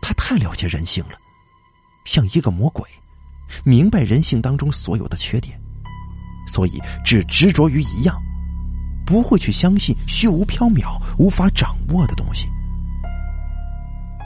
[0.00, 1.18] 他太了解人性了，
[2.04, 2.88] 像一个魔鬼，
[3.64, 5.60] 明白人性当中所有的缺点，
[6.46, 8.22] 所以只执着于一样，
[9.06, 12.48] 不会去相信虚无缥缈、无法掌握的东西。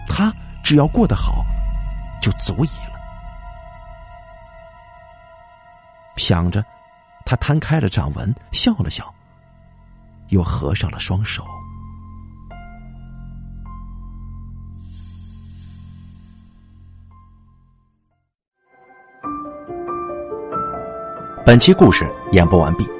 [0.09, 0.33] 他
[0.65, 1.45] 只要过得好，
[2.21, 2.99] 就足以了。
[6.17, 6.65] 想着，
[7.25, 9.15] 他摊开了掌纹，笑了笑，
[10.29, 11.45] 又合上了双手。
[21.45, 23.00] 本期故事演播完毕。